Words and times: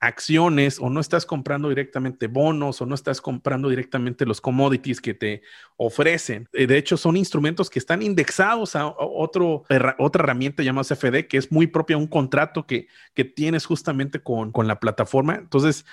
acciones 0.00 0.78
o 0.80 0.90
no 0.90 1.00
estás 1.00 1.26
comprando 1.26 1.68
directamente 1.68 2.26
bonos 2.26 2.80
o 2.80 2.86
no 2.86 2.94
estás 2.94 3.20
comprando 3.20 3.68
directamente 3.68 4.26
los 4.26 4.40
commodities 4.40 5.00
que 5.00 5.14
te 5.14 5.42
ofrecen. 5.76 6.48
Eh, 6.52 6.66
de 6.66 6.78
hecho, 6.78 6.96
son 6.96 7.16
instrumentos 7.16 7.70
que 7.70 7.78
están 7.78 8.02
indexados 8.02 8.76
a 8.76 8.86
otro, 8.96 9.64
otra 9.98 10.22
herramienta 10.22 10.62
llamada 10.62 10.88
CFD, 10.88 11.26
que 11.28 11.36
es 11.36 11.50
muy 11.50 11.66
propia 11.66 11.96
un 11.96 12.06
contrato 12.06 12.66
que, 12.66 12.86
que 13.14 13.24
tienes 13.24 13.66
justamente 13.66 14.20
con, 14.20 14.52
con 14.52 14.66
la 14.66 14.80
plataforma. 14.80 15.36
Entonces, 15.36 15.84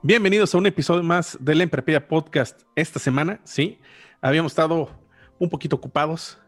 Bienvenidos 0.00 0.54
a 0.54 0.58
un 0.58 0.66
episodio 0.66 1.02
más 1.02 1.36
del 1.38 1.60
Emprepedia 1.60 2.08
Podcast 2.08 2.62
esta 2.76 2.98
semana. 2.98 3.40
Sí, 3.44 3.78
habíamos 4.22 4.52
estado 4.52 4.88
un 5.38 5.50
poquito 5.50 5.76
ocupados, 5.76 6.38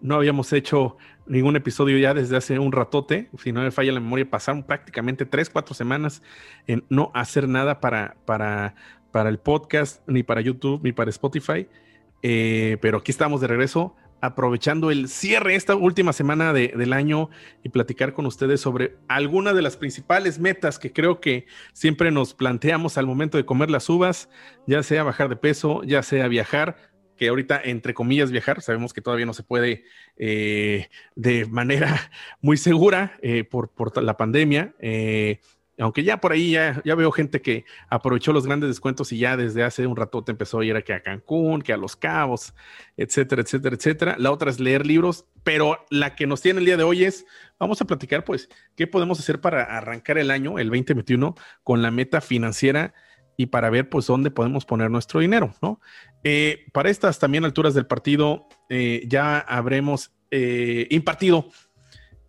no 0.00 0.16
habíamos 0.16 0.52
hecho 0.52 0.96
ningún 1.26 1.56
episodio 1.56 1.98
ya 1.98 2.14
desde 2.14 2.36
hace 2.36 2.58
un 2.58 2.72
ratote, 2.72 3.28
si 3.38 3.52
no 3.52 3.62
me 3.62 3.70
falla 3.70 3.92
la 3.92 4.00
memoria, 4.00 4.28
pasaron 4.28 4.62
prácticamente 4.64 5.26
tres, 5.26 5.48
cuatro 5.48 5.74
semanas 5.74 6.22
en 6.66 6.84
no 6.88 7.10
hacer 7.14 7.48
nada 7.48 7.80
para, 7.80 8.16
para, 8.24 8.74
para 9.12 9.28
el 9.28 9.38
podcast, 9.38 10.02
ni 10.08 10.22
para 10.22 10.40
YouTube, 10.40 10.80
ni 10.82 10.92
para 10.92 11.10
Spotify. 11.10 11.68
Eh, 12.22 12.78
pero 12.80 12.98
aquí 12.98 13.12
estamos 13.12 13.40
de 13.40 13.46
regreso, 13.46 13.94
aprovechando 14.20 14.90
el 14.90 15.08
cierre 15.08 15.54
esta 15.54 15.74
última 15.74 16.12
semana 16.12 16.52
del 16.52 16.92
año 16.92 17.30
y 17.62 17.70
platicar 17.70 18.12
con 18.12 18.26
ustedes 18.26 18.60
sobre 18.60 18.96
algunas 19.08 19.54
de 19.54 19.62
las 19.62 19.76
principales 19.76 20.38
metas 20.38 20.78
que 20.78 20.92
creo 20.92 21.20
que 21.20 21.46
siempre 21.72 22.10
nos 22.10 22.34
planteamos 22.34 22.98
al 22.98 23.06
momento 23.06 23.38
de 23.38 23.46
comer 23.46 23.70
las 23.70 23.88
uvas, 23.88 24.28
ya 24.66 24.82
sea 24.82 25.04
bajar 25.04 25.28
de 25.28 25.36
peso, 25.36 25.82
ya 25.84 26.02
sea 26.02 26.28
viajar 26.28 26.89
que 27.20 27.28
ahorita, 27.28 27.60
entre 27.62 27.92
comillas, 27.92 28.30
viajar, 28.30 28.62
sabemos 28.62 28.94
que 28.94 29.02
todavía 29.02 29.26
no 29.26 29.34
se 29.34 29.42
puede 29.42 29.84
eh, 30.16 30.88
de 31.16 31.44
manera 31.44 32.10
muy 32.40 32.56
segura 32.56 33.18
eh, 33.20 33.44
por, 33.44 33.68
por, 33.68 34.02
la 34.02 34.16
pandemia. 34.16 34.74
Eh, 34.78 35.38
aunque 35.78 36.02
ya 36.02 36.18
por 36.18 36.32
ahí 36.32 36.52
ya, 36.52 36.80
ya, 36.82 36.94
veo 36.94 37.12
gente 37.12 37.42
que 37.42 37.66
aprovechó 37.90 38.32
los 38.32 38.46
grandes 38.46 38.70
descuentos 38.70 39.12
y 39.12 39.18
ya 39.18 39.36
desde 39.36 39.62
hace 39.64 39.86
un 39.86 39.96
rato 39.96 40.24
te 40.24 40.32
empezó 40.32 40.60
a 40.60 40.64
ir 40.64 40.74
a, 40.76 40.80
que 40.80 40.94
a 40.94 41.02
Cancún, 41.02 41.60
que 41.60 41.74
a 41.74 41.76
Los 41.76 41.94
Cabos, 41.94 42.54
etcétera, 42.96 43.42
etcétera, 43.42 43.76
etcétera. 43.76 44.16
La 44.18 44.32
otra 44.32 44.48
es 44.50 44.58
leer 44.58 44.86
libros, 44.86 45.26
pero 45.42 45.84
la 45.90 46.16
que 46.16 46.26
nos 46.26 46.40
tiene 46.40 46.60
el 46.60 46.64
día 46.64 46.78
de 46.78 46.84
hoy 46.84 47.04
es, 47.04 47.26
vamos 47.58 47.82
a 47.82 47.84
platicar 47.84 48.24
pues, 48.24 48.48
¿qué 48.76 48.86
podemos 48.86 49.20
hacer 49.20 49.42
para 49.42 49.64
arrancar 49.64 50.16
el 50.16 50.30
año, 50.30 50.58
el 50.58 50.70
2021, 50.70 51.34
con 51.64 51.82
la 51.82 51.90
meta 51.90 52.22
financiera 52.22 52.94
y 53.40 53.46
para 53.46 53.70
ver 53.70 53.88
pues 53.88 54.06
dónde 54.06 54.30
podemos 54.30 54.66
poner 54.66 54.90
nuestro 54.90 55.20
dinero, 55.20 55.54
¿no? 55.62 55.80
Eh, 56.24 56.66
para 56.74 56.90
estas 56.90 57.18
también 57.18 57.46
alturas 57.46 57.72
del 57.72 57.86
partido 57.86 58.48
eh, 58.68 59.02
ya 59.06 59.38
habremos 59.38 60.12
eh, 60.30 60.86
impartido 60.90 61.48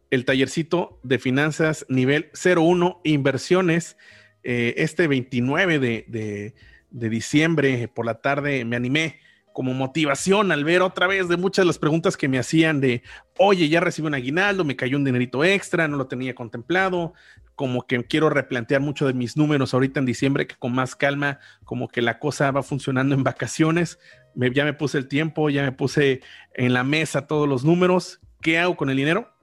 el 0.10 0.24
tallercito 0.24 1.02
de 1.04 1.20
finanzas 1.20 1.86
nivel 1.90 2.32
01 2.34 3.02
inversiones 3.04 3.98
este 4.44 5.08
29 5.08 5.80
de, 5.80 6.56
de 6.90 7.10
diciembre 7.10 7.90
por 7.90 8.06
la 8.06 8.22
tarde 8.22 8.66
me 8.66 8.78
animé 8.78 9.20
como 9.54 9.74
motivación 9.74 10.52
al 10.52 10.64
ver 10.64 10.82
otra 10.82 11.08
vez 11.08 11.28
de 11.28 11.38
muchas 11.38 11.64
de 11.64 11.68
las 11.68 11.78
preguntas 11.78 12.18
que 12.18 12.28
me 12.28 12.40
hacían 12.40 12.80
de, 12.80 13.04
oye, 13.38 13.70
ya 13.70 13.82
recibí 13.82 14.08
un 14.08 14.16
aguinaldo, 14.16 14.64
me 14.64 14.76
cayó 14.76 14.98
un 14.98 15.04
dinerito 15.04 15.44
extra, 15.44 15.88
no 15.88 15.98
lo 15.98 16.08
tenía 16.08 16.34
contemplado, 16.34 17.14
como 17.56 17.86
que 17.86 18.04
quiero 18.04 18.30
replantear 18.30 18.82
mucho 18.82 19.08
de 19.08 19.14
mis 19.14 19.38
números 19.38 19.74
ahorita 19.74 20.00
en 20.00 20.06
diciembre, 20.06 20.48
que 20.48 20.56
con 20.56 20.74
más 20.74 20.96
calma, 20.96 21.40
como 21.64 21.88
que 21.88 22.02
la 22.02 22.20
cosa 22.20 22.52
va 22.52 22.64
funcionando 22.64 23.16
en 23.16 23.24
vacaciones, 23.24 24.00
ya 24.36 24.66
me 24.66 24.74
puse 24.74 24.98
el 24.98 25.08
tiempo, 25.08 25.50
ya 25.50 25.64
me 25.64 25.72
puse 25.72 26.22
en 26.54 26.74
la 26.74 26.84
mesa 26.84 27.28
todos 27.28 27.48
los 27.48 27.64
números, 27.64 28.20
¿qué 28.42 28.60
hago 28.60 28.76
con 28.76 28.90
el 28.90 28.98
dinero? 28.98 29.34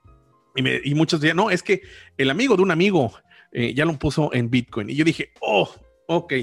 Y, 0.57 0.63
me, 0.63 0.81
muchos 0.95 1.21
decían, 1.21 1.37
no, 1.37 1.51
es 1.51 1.63
que 1.63 1.83
el 2.17 2.31
amigo 2.31 2.57
de 2.57 2.63
un 2.63 2.71
amigo 2.71 3.13
eh, 3.53 3.75
ya 3.75 3.85
lo 3.85 3.99
puso 3.99 4.33
en 4.35 4.51
Bitcoin. 4.51 4.91
Y 4.91 4.97
yo 4.97 5.05
dije, 5.05 5.33
oh, 5.41 5.71
ok, 6.07 6.35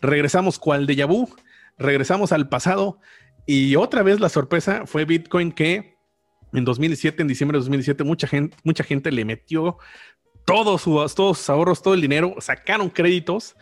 regresamos 0.00 0.58
cual 0.58 0.86
de 0.86 1.04
vu 1.04 1.28
regresamos 1.76 2.30
al 2.30 2.48
pasado 2.48 3.00
y 3.46 3.74
otra 3.76 4.02
vez 4.02 4.20
la 4.20 4.28
sorpresa 4.28 4.86
fue 4.86 5.04
Bitcoin 5.04 5.50
que 5.52 5.94
en 6.52 6.64
2017, 6.64 7.20
en 7.20 7.28
diciembre 7.28 7.56
de 7.56 7.60
2017, 7.60 8.04
mucha 8.04 8.28
gente, 8.28 8.56
mucha 8.62 8.84
gente 8.84 9.10
le 9.10 9.24
metió 9.24 9.76
todos 10.44 10.82
sus, 10.82 11.14
todos 11.14 11.48
ahorros, 11.50 11.82
todo 11.82 11.94
el 11.94 12.00
dinero, 12.00 12.34
sacaron 12.38 12.90
créditos 12.90 13.56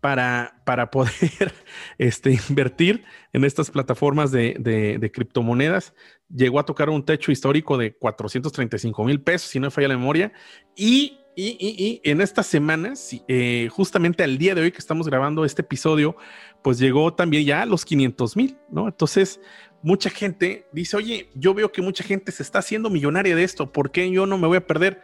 para, 0.00 0.60
para 0.64 0.90
poder 0.90 1.52
este, 1.98 2.38
invertir 2.48 3.04
en 3.32 3.44
estas 3.44 3.70
plataformas 3.70 4.30
de, 4.30 4.56
de, 4.58 5.12
criptomonedas. 5.12 5.94
Llegó 6.32 6.60
a 6.60 6.64
tocar 6.64 6.90
un 6.90 7.04
techo 7.04 7.32
histórico 7.32 7.76
de 7.76 7.94
435 7.96 9.04
mil 9.04 9.20
pesos, 9.20 9.50
si 9.50 9.58
no 9.58 9.66
me 9.66 9.70
falla 9.70 9.88
la 9.88 9.96
memoria. 9.96 10.32
Y, 10.76 11.18
y, 11.34 11.56
y, 11.60 12.00
en 12.08 12.20
estas 12.20 12.46
semanas, 12.46 13.10
eh, 13.28 13.68
justamente 13.70 14.22
al 14.22 14.38
día 14.38 14.54
de 14.54 14.62
hoy 14.62 14.72
que 14.72 14.78
estamos 14.78 15.08
grabando 15.08 15.44
este 15.44 15.62
episodio, 15.62 16.16
pues 16.62 16.78
llegó 16.78 17.14
también 17.14 17.44
ya 17.44 17.62
a 17.62 17.66
los 17.66 17.84
500 17.84 18.36
mil, 18.36 18.58
¿no? 18.70 18.88
Entonces, 18.88 19.40
mucha 19.82 20.10
gente 20.10 20.66
dice, 20.72 20.96
oye, 20.96 21.30
yo 21.34 21.54
veo 21.54 21.70
que 21.70 21.82
mucha 21.82 22.04
gente 22.04 22.32
se 22.32 22.42
está 22.42 22.58
haciendo 22.58 22.90
millonaria 22.90 23.36
de 23.36 23.44
esto, 23.44 23.72
¿por 23.72 23.90
qué 23.90 24.10
yo 24.10 24.26
no 24.26 24.38
me 24.38 24.48
voy 24.48 24.58
a 24.58 24.66
perder? 24.66 25.02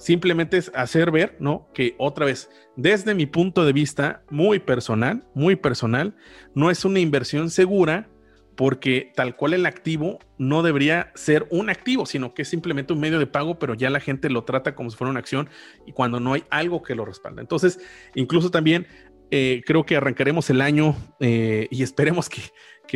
Simplemente 0.00 0.56
es 0.56 0.72
hacer 0.74 1.10
ver, 1.10 1.36
¿no? 1.40 1.68
Que 1.74 1.94
otra 1.98 2.24
vez, 2.24 2.48
desde 2.74 3.14
mi 3.14 3.26
punto 3.26 3.66
de 3.66 3.74
vista 3.74 4.24
muy 4.30 4.58
personal, 4.58 5.26
muy 5.34 5.56
personal, 5.56 6.16
no 6.54 6.70
es 6.70 6.86
una 6.86 7.00
inversión 7.00 7.50
segura 7.50 8.08
porque 8.56 9.12
tal 9.14 9.36
cual 9.36 9.52
el 9.52 9.66
activo 9.66 10.18
no 10.38 10.62
debería 10.62 11.12
ser 11.14 11.46
un 11.50 11.68
activo, 11.68 12.06
sino 12.06 12.32
que 12.32 12.42
es 12.42 12.48
simplemente 12.48 12.94
un 12.94 13.00
medio 13.00 13.18
de 13.18 13.26
pago, 13.26 13.58
pero 13.58 13.74
ya 13.74 13.90
la 13.90 14.00
gente 14.00 14.30
lo 14.30 14.44
trata 14.44 14.74
como 14.74 14.88
si 14.88 14.96
fuera 14.96 15.10
una 15.10 15.20
acción 15.20 15.50
y 15.86 15.92
cuando 15.92 16.18
no 16.18 16.32
hay 16.32 16.44
algo 16.48 16.82
que 16.82 16.94
lo 16.94 17.04
respalda. 17.04 17.42
Entonces, 17.42 17.78
incluso 18.14 18.50
también 18.50 18.86
eh, 19.30 19.62
creo 19.66 19.84
que 19.84 19.96
arrancaremos 19.96 20.48
el 20.48 20.62
año 20.62 20.96
eh, 21.20 21.68
y 21.70 21.82
esperemos 21.82 22.30
que, 22.30 22.40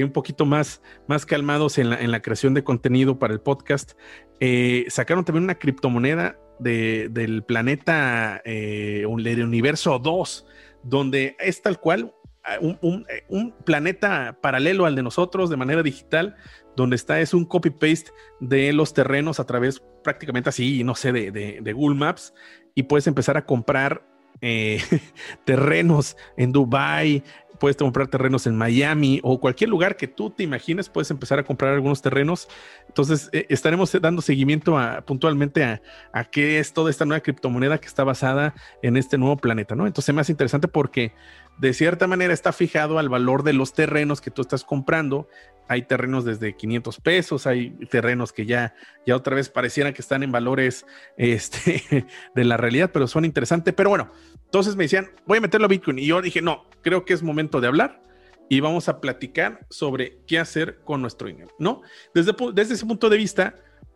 un 0.02 0.10
poquito 0.10 0.46
más, 0.46 0.82
más 1.06 1.26
calmados 1.26 1.78
en 1.78 1.90
la, 1.90 2.22
creación 2.22 2.54
de 2.54 2.64
contenido 2.64 3.18
para 3.18 3.32
el 3.32 3.40
podcast. 3.40 3.92
Eh, 4.40 4.86
sacaron 4.88 5.24
también 5.24 5.44
una 5.44 5.58
criptomoneda 5.58 6.38
del 6.58 7.42
planeta, 7.44 8.40
el 8.44 9.06
universo 9.06 9.98
2, 9.98 10.46
donde 10.82 11.36
es 11.38 11.60
tal 11.62 11.78
cual 11.80 12.14
un, 12.60 13.06
un, 13.28 13.54
planeta 13.64 14.38
paralelo 14.40 14.86
al 14.86 14.94
de 14.94 15.02
nosotros 15.02 15.50
de 15.50 15.56
manera 15.56 15.82
digital, 15.82 16.36
donde 16.76 16.96
está 16.96 17.20
es 17.20 17.34
un 17.34 17.44
copy-paste 17.44 18.12
de 18.40 18.72
los 18.72 18.92
terrenos 18.92 19.40
a 19.40 19.46
través 19.46 19.82
prácticamente 20.02 20.50
así, 20.50 20.84
no 20.84 20.94
sé, 20.94 21.12
de, 21.12 21.30
de, 21.30 21.60
de 21.62 21.72
Google 21.72 21.98
Maps 21.98 22.34
y 22.74 22.84
puedes 22.84 23.06
empezar 23.06 23.36
a 23.36 23.46
comprar 23.46 24.06
eh, 24.40 24.80
terrenos 25.44 26.16
en 26.36 26.52
Dubai, 26.52 27.22
puedes 27.58 27.76
comprar 27.76 28.08
terrenos 28.08 28.46
en 28.46 28.56
Miami 28.56 29.20
o 29.22 29.40
cualquier 29.40 29.70
lugar 29.70 29.96
que 29.96 30.08
tú 30.08 30.30
te 30.30 30.42
imagines, 30.42 30.88
puedes 30.88 31.10
empezar 31.10 31.38
a 31.38 31.44
comprar 31.44 31.74
algunos 31.74 32.02
terrenos. 32.02 32.48
Entonces, 32.88 33.28
eh, 33.32 33.46
estaremos 33.48 33.92
dando 34.00 34.22
seguimiento 34.22 34.78
a, 34.78 35.02
puntualmente 35.02 35.64
a, 35.64 35.82
a, 36.12 36.24
qué 36.24 36.58
es 36.58 36.72
toda 36.72 36.90
esta 36.90 37.04
nueva 37.04 37.20
criptomoneda 37.20 37.78
que 37.78 37.86
está 37.86 38.04
basada 38.04 38.54
en 38.82 38.96
este 38.96 39.18
nuevo 39.18 39.36
planeta, 39.36 39.74
¿no? 39.74 39.86
Entonces, 39.86 40.14
más 40.14 40.30
interesante 40.30 40.68
porque 40.68 41.12
de 41.58 41.72
cierta 41.72 42.06
manera 42.06 42.34
está 42.34 42.52
fijado 42.52 42.98
al 42.98 43.08
valor 43.08 43.42
de 43.42 43.52
los 43.52 43.72
terrenos 43.72 44.20
que 44.20 44.30
tú 44.30 44.42
estás 44.42 44.64
comprando. 44.64 45.28
Hay 45.68 45.82
terrenos 45.82 46.24
desde 46.24 46.56
500 46.56 47.00
pesos, 47.00 47.46
hay 47.46 47.70
terrenos 47.90 48.32
que 48.32 48.44
ya, 48.44 48.74
ya 49.06 49.16
otra 49.16 49.36
vez 49.36 49.48
parecieran 49.48 49.94
que 49.94 50.02
están 50.02 50.22
en 50.22 50.32
valores 50.32 50.84
este, 51.16 52.06
de 52.34 52.44
la 52.44 52.56
realidad, 52.56 52.90
pero 52.92 53.06
son 53.06 53.24
interesantes. 53.24 53.72
Pero 53.74 53.90
bueno, 53.90 54.10
entonces 54.44 54.76
me 54.76 54.84
decían, 54.84 55.10
voy 55.26 55.38
a 55.38 55.40
meterlo 55.40 55.66
a 55.66 55.68
Bitcoin. 55.68 55.98
Y 55.98 56.06
yo 56.06 56.20
dije, 56.20 56.42
no, 56.42 56.66
creo 56.82 57.04
que 57.04 57.14
es 57.14 57.22
momento 57.22 57.60
de 57.60 57.68
hablar 57.68 58.02
y 58.48 58.60
vamos 58.60 58.88
a 58.88 59.00
platicar 59.00 59.66
sobre 59.70 60.18
qué 60.26 60.38
hacer 60.38 60.80
con 60.84 61.00
nuestro 61.00 61.28
dinero, 61.28 61.50
¿no? 61.58 61.80
Desde, 62.14 62.32
desde 62.52 62.74
ese 62.74 62.84
punto 62.84 63.08
de 63.08 63.16
vista, 63.16 63.54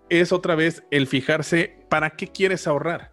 es 0.09 0.33
otra 0.33 0.55
vez 0.55 0.85
el 0.91 1.07
fijarse 1.07 1.85
para 1.91 2.11
qué 2.11 2.29
quieres 2.29 2.67
ahorrar, 2.67 3.13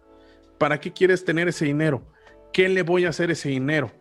para 0.56 0.80
qué 0.80 0.92
quieres 0.92 1.26
tener 1.26 1.46
ese 1.48 1.66
dinero, 1.66 2.10
qué 2.54 2.70
le 2.70 2.82
voy 2.82 3.04
a 3.04 3.10
hacer 3.10 3.30
ese 3.30 3.50
dinero 3.50 3.92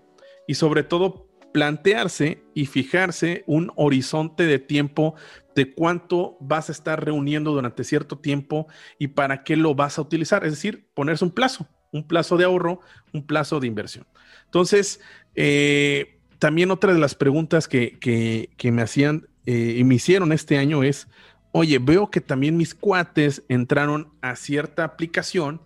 y 0.48 0.56
sobre 0.56 0.84
todo 0.84 1.28
plantearse 1.54 2.44
y 2.54 2.66
fijarse 2.66 3.44
un 3.48 3.72
horizonte 3.76 4.46
de 4.46 4.60
tiempo 4.60 5.16
de 5.56 5.74
cuánto 5.74 6.36
vas 6.42 6.68
a 6.68 6.74
estar 6.74 7.04
reuniendo 7.04 7.54
durante 7.54 7.86
cierto 7.86 8.18
tiempo 8.18 8.68
y 9.00 9.08
para 9.08 9.44
qué 9.44 9.56
lo 9.56 9.74
vas 9.74 9.98
a 9.98 10.02
utilizar. 10.02 10.44
Es 10.44 10.52
decir, 10.52 10.90
ponerse 10.94 11.24
un 11.24 11.32
plazo, 11.32 11.68
un 11.94 12.06
plazo 12.06 12.36
de 12.36 12.44
ahorro, 12.44 12.82
un 13.14 13.26
plazo 13.26 13.62
de 13.62 13.68
inversión. 13.68 14.06
Entonces, 14.44 15.00
eh, 15.34 16.20
también 16.40 16.72
otra 16.72 16.94
de 16.94 17.00
las 17.00 17.16
preguntas 17.16 17.70
que, 17.70 18.50
me 18.62 18.82
hacían 18.82 19.28
eh, 19.46 19.76
y 19.78 19.84
me 19.86 19.96
hicieron 19.96 20.34
este 20.34 20.58
año 20.58 20.84
es, 20.84 21.08
oye, 21.54 21.80
veo 21.80 22.12
que 22.12 22.20
también 22.20 22.58
mis 22.58 22.76
cuates 22.76 23.44
entraron 23.48 24.12
a 24.22 24.36
cierta 24.36 24.84
aplicación, 24.84 25.62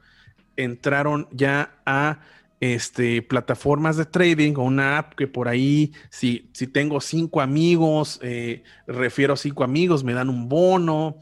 entraron 0.56 1.28
ya 1.32 1.82
a 1.88 2.20
este, 2.60 3.22
plataformas 3.22 3.96
de 3.98 4.06
trading 4.06 4.54
o 4.58 4.64
una 4.64 4.98
app 4.98 5.14
que 5.16 5.28
por 5.28 5.48
ahí, 5.48 5.94
si, 6.10 6.50
si 6.54 6.68
tengo 6.68 7.00
cinco 7.00 7.42
amigos, 7.42 8.20
eh, 8.22 8.64
refiero 8.86 9.36
cinco 9.36 9.64
amigos, 9.64 10.04
me 10.04 10.14
dan 10.14 10.30
un 10.30 10.50
bono, 10.50 11.18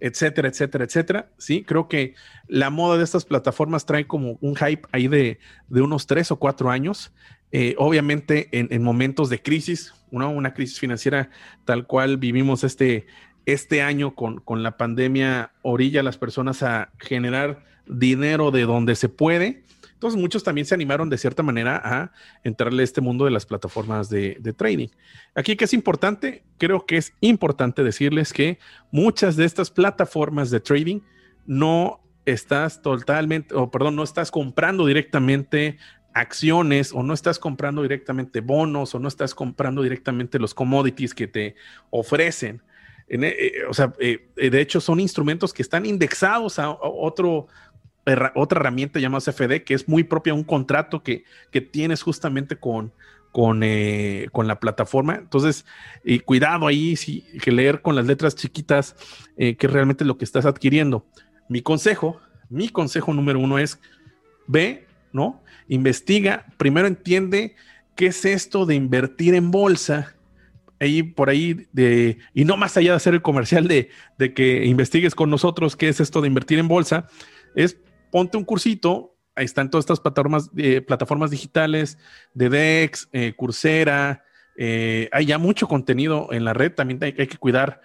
etcétera, 0.00 0.48
etcétera, 0.48 0.84
etcétera. 0.84 1.30
Sí, 1.36 1.62
creo 1.62 1.88
que 1.88 2.14
la 2.46 2.70
moda 2.70 2.96
de 2.96 3.04
estas 3.04 3.24
plataformas 3.24 3.84
trae 3.84 4.06
como 4.06 4.38
un 4.40 4.56
hype 4.56 4.82
ahí 4.92 5.08
de, 5.08 5.38
unos 5.68 6.06
tres 6.06 6.30
o 6.30 6.36
cuatro 6.36 6.70
años. 6.70 7.12
Eh, 7.50 7.74
obviamente 7.78 8.48
en, 8.52 8.82
momentos 8.82 9.30
de 9.30 9.40
crisis, 9.40 9.94
una 10.10 10.52
crisis 10.52 10.78
financiera 10.78 11.30
tal 11.64 11.86
cual 11.86 12.18
vivimos 12.18 12.62
este, 12.62 13.06
este 13.46 13.80
año 13.80 14.14
con, 14.14 14.40
con 14.40 14.62
la 14.62 14.76
pandemia, 14.76 15.52
orilla 15.62 16.00
a 16.00 16.02
las 16.02 16.18
personas 16.18 16.62
a 16.62 16.92
generar 16.98 17.64
dinero 17.86 18.50
de 18.50 18.62
donde 18.62 18.94
se 18.96 19.08
puede 19.08 19.64
entonces 19.98 20.20
muchos 20.20 20.44
también 20.44 20.64
se 20.64 20.76
animaron 20.76 21.10
de 21.10 21.18
cierta 21.18 21.42
manera 21.42 21.82
a 21.84 22.12
entrarle 22.44 22.82
a 22.82 22.84
este 22.84 23.00
mundo 23.00 23.24
de 23.24 23.32
las 23.32 23.46
plataformas 23.46 24.08
de, 24.08 24.54
trading. 24.56 24.86
Aquí 25.34 25.56
que 25.56 25.64
es 25.64 25.74
importante, 25.74 26.44
creo 26.56 26.86
que 26.86 26.98
es 26.98 27.14
importante 27.20 27.82
decirles 27.82 28.32
que 28.32 28.60
muchas 28.92 29.34
de 29.34 29.44
estas 29.44 29.72
plataformas 29.72 30.52
de 30.52 30.60
trading 30.60 31.00
no 31.46 32.00
estás 32.26 32.80
totalmente, 32.80 33.56
o 33.56 33.72
perdón, 33.72 33.96
no 33.96 34.04
estás 34.04 34.30
comprando 34.30 34.86
directamente 34.86 35.78
acciones 36.14 36.92
o 36.92 37.02
no 37.02 37.12
estás 37.12 37.40
comprando 37.40 37.82
directamente 37.82 38.40
bonos 38.40 38.94
o 38.94 39.00
no 39.00 39.08
estás 39.08 39.34
comprando 39.34 39.82
directamente 39.82 40.38
los 40.38 40.54
commodities 40.54 41.12
que 41.12 41.26
te 41.26 41.56
ofrecen. 41.90 42.62
Eh, 43.08 43.62
o 43.68 43.72
sea, 43.72 43.92
eh, 43.98 44.28
de 44.36 44.60
hecho 44.60 44.80
son 44.80 45.00
instrumentos 45.00 45.54
que 45.54 45.62
están 45.62 45.86
indexados 45.86 46.58
a 46.58 46.70
otro, 46.70 47.48
otra 48.34 48.60
herramienta 48.60 49.00
llamada 49.00 49.32
CFD, 49.32 49.64
que 49.64 49.74
es 49.74 49.88
muy 49.88 50.04
propia, 50.04 50.34
un 50.34 50.44
contrato 50.44 51.02
que, 51.02 51.24
que 51.50 51.60
tienes 51.60 52.02
justamente 52.02 52.56
con, 52.56 52.92
con, 53.32 53.62
eh, 53.62 54.28
con, 54.32 54.46
la 54.46 54.60
plataforma. 54.60 55.16
Entonces, 55.16 55.64
y 56.04 56.20
cuidado 56.20 56.66
ahí, 56.66 56.96
sí, 56.96 57.24
que 57.42 57.52
leer 57.52 57.82
con 57.82 57.94
las 57.94 58.06
letras 58.06 58.34
chiquitas, 58.34 58.96
eh, 59.36 59.56
que 59.56 59.68
realmente 59.68 60.04
lo 60.04 60.18
que 60.18 60.24
estás 60.24 60.46
adquiriendo. 60.46 61.06
Mi 61.48 61.62
consejo, 61.62 62.20
mi 62.48 62.68
consejo 62.68 63.12
número 63.12 63.38
uno 63.38 63.58
es, 63.58 63.78
ve, 64.46 64.86
¿no? 65.12 65.42
Investiga, 65.68 66.46
primero 66.56 66.86
entiende 66.86 67.54
qué 67.96 68.06
es 68.06 68.24
esto 68.24 68.66
de 68.66 68.74
invertir 68.74 69.34
en 69.34 69.50
bolsa. 69.50 70.14
Ahí 70.80 71.02
por 71.02 71.28
ahí 71.28 71.66
de, 71.72 72.18
y 72.34 72.44
no 72.44 72.56
más 72.56 72.76
allá 72.76 72.92
de 72.92 72.96
hacer 72.96 73.12
el 73.12 73.22
comercial 73.22 73.66
de, 73.66 73.90
de 74.16 74.32
que 74.32 74.64
investigues 74.64 75.14
con 75.14 75.28
nosotros 75.28 75.74
qué 75.74 75.88
es 75.88 75.98
esto 75.98 76.20
de 76.20 76.28
invertir 76.28 76.60
en 76.60 76.68
bolsa, 76.68 77.08
es 77.56 77.76
ponte 78.10 78.36
un 78.36 78.44
cursito. 78.44 79.14
Ahí 79.34 79.44
están 79.44 79.70
todas 79.70 79.84
estas 79.84 80.00
plataformas, 80.00 80.50
eh, 80.56 80.80
plataformas 80.80 81.30
digitales 81.30 81.98
de 82.34 82.48
DEX, 82.48 83.08
eh, 83.12 83.34
Coursera. 83.36 84.24
Eh, 84.56 85.08
hay 85.12 85.26
ya 85.26 85.38
mucho 85.38 85.68
contenido 85.68 86.28
en 86.32 86.44
la 86.44 86.52
red. 86.52 86.72
También 86.72 86.98
hay, 87.02 87.12
que 87.12 87.38
cuidar 87.38 87.80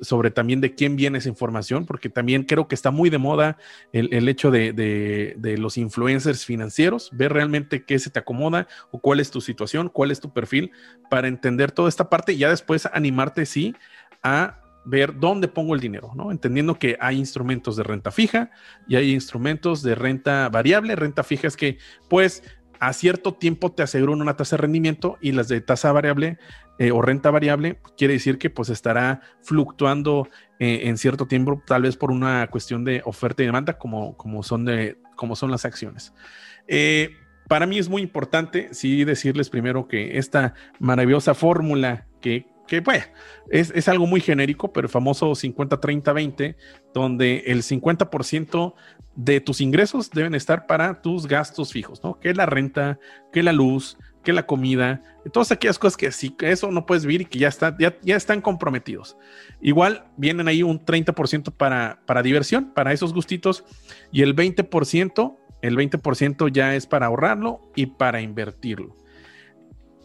sobre 0.00 0.30
también 0.30 0.60
de 0.60 0.76
quién 0.76 0.94
viene 0.94 1.18
esa 1.18 1.28
información, 1.28 1.84
porque 1.84 2.08
también 2.08 2.44
creo 2.44 2.68
que 2.68 2.76
está 2.76 2.92
muy 2.92 3.10
de 3.10 3.18
moda 3.18 3.58
el, 3.92 4.28
hecho 4.28 4.52
de, 4.52 4.72
de, 4.72 5.58
los 5.58 5.78
influencers 5.78 6.44
financieros, 6.44 7.10
ver 7.12 7.32
realmente 7.32 7.84
qué 7.84 7.98
se 7.98 8.08
te 8.08 8.20
acomoda 8.20 8.68
o 8.92 9.00
cuál 9.00 9.18
es 9.18 9.32
tu 9.32 9.40
situación, 9.40 9.88
cuál 9.88 10.12
es 10.12 10.20
tu 10.20 10.32
perfil, 10.32 10.70
para 11.10 11.26
entender 11.26 11.72
toda 11.72 11.88
esta 11.88 12.08
parte 12.08 12.34
y 12.34 12.38
ya 12.38 12.50
después 12.50 12.86
animarte, 12.86 13.46
sí, 13.46 13.74
a 14.22 14.60
ver 14.86 15.18
dónde 15.18 15.48
pongo 15.48 15.74
el 15.74 15.80
dinero, 15.80 16.12
¿no? 16.14 16.30
Entendiendo 16.30 16.78
que 16.78 16.96
hay 17.00 17.18
instrumentos 17.18 17.76
de 17.76 17.82
renta 17.82 18.10
fija 18.10 18.50
y 18.86 18.96
hay 18.96 19.12
instrumentos 19.12 19.82
de 19.82 19.94
renta 19.94 20.48
variable. 20.48 20.96
Renta 20.96 21.22
fija 21.22 21.48
es 21.48 21.56
que, 21.56 21.78
pues, 22.08 22.42
a 22.78 22.92
cierto 22.92 23.34
tiempo 23.34 23.72
te 23.72 23.82
aseguran 23.82 24.20
una 24.20 24.36
tasa 24.36 24.56
de 24.56 24.62
rendimiento 24.62 25.18
y 25.20 25.32
las 25.32 25.48
de 25.48 25.60
tasa 25.60 25.92
variable 25.92 26.38
eh, 26.78 26.90
o 26.90 27.00
renta 27.00 27.30
variable 27.30 27.80
quiere 27.96 28.14
decir 28.14 28.36
que 28.36 28.50
pues 28.50 28.68
estará 28.68 29.22
fluctuando 29.40 30.28
eh, 30.58 30.82
en 30.84 30.98
cierto 30.98 31.26
tiempo, 31.26 31.62
tal 31.66 31.82
vez 31.82 31.96
por 31.96 32.10
una 32.10 32.46
cuestión 32.48 32.84
de 32.84 33.02
oferta 33.04 33.42
y 33.42 33.46
demanda, 33.46 33.78
como, 33.78 34.16
como, 34.16 34.42
son, 34.42 34.66
de, 34.66 34.98
como 35.16 35.36
son 35.36 35.50
las 35.50 35.64
acciones. 35.64 36.12
Eh, 36.68 37.10
para 37.48 37.66
mí 37.66 37.78
es 37.78 37.88
muy 37.88 38.02
importante, 38.02 38.68
sí, 38.72 39.04
decirles 39.04 39.48
primero 39.48 39.88
que 39.88 40.18
esta 40.18 40.54
maravillosa 40.78 41.34
fórmula 41.34 42.06
que 42.20 42.46
que 42.66 42.80
bueno, 42.80 43.04
es, 43.50 43.88
algo 43.88 44.06
muy 44.06 44.20
genérico, 44.20 44.72
pero 44.72 44.86
el 44.86 44.90
famoso 44.90 45.30
50-30-20, 45.30 46.56
donde 46.92 47.44
el 47.46 47.62
50% 47.62 48.74
de 49.14 49.40
tus 49.40 49.60
ingresos 49.60 50.10
deben 50.10 50.34
estar 50.34 50.66
para 50.66 51.00
tus 51.00 51.26
gastos 51.26 51.72
fijos, 51.72 52.02
¿no? 52.02 52.18
Que 52.20 52.34
la 52.34 52.46
renta, 52.46 52.98
que 53.32 53.42
la 53.42 53.52
luz, 53.52 53.96
que 54.22 54.32
la 54.32 54.46
comida, 54.46 55.02
todas 55.32 55.52
aquellas 55.52 55.78
cosas 55.78 55.96
que 55.96 56.10
sí, 56.10 56.30
que 56.30 56.50
eso 56.50 56.70
no 56.72 56.84
puedes 56.84 57.06
vivir 57.06 57.22
y 57.22 57.24
que 57.26 57.38
ya, 57.38 57.48
está, 57.48 57.76
ya, 57.78 57.96
ya 58.02 58.16
están 58.16 58.40
comprometidos. 58.40 59.16
Igual 59.60 60.04
vienen 60.16 60.48
ahí 60.48 60.62
un 60.62 60.84
30% 60.84 61.52
para, 61.52 62.00
para 62.06 62.22
diversión, 62.22 62.72
para 62.74 62.92
esos 62.92 63.14
gustitos, 63.14 63.64
y 64.10 64.22
el 64.22 64.34
20%, 64.34 65.36
el 65.62 65.76
20% 65.76 66.52
ya 66.52 66.74
es 66.74 66.86
para 66.86 67.06
ahorrarlo 67.06 67.60
y 67.76 67.86
para 67.86 68.20
invertirlo. 68.20 68.96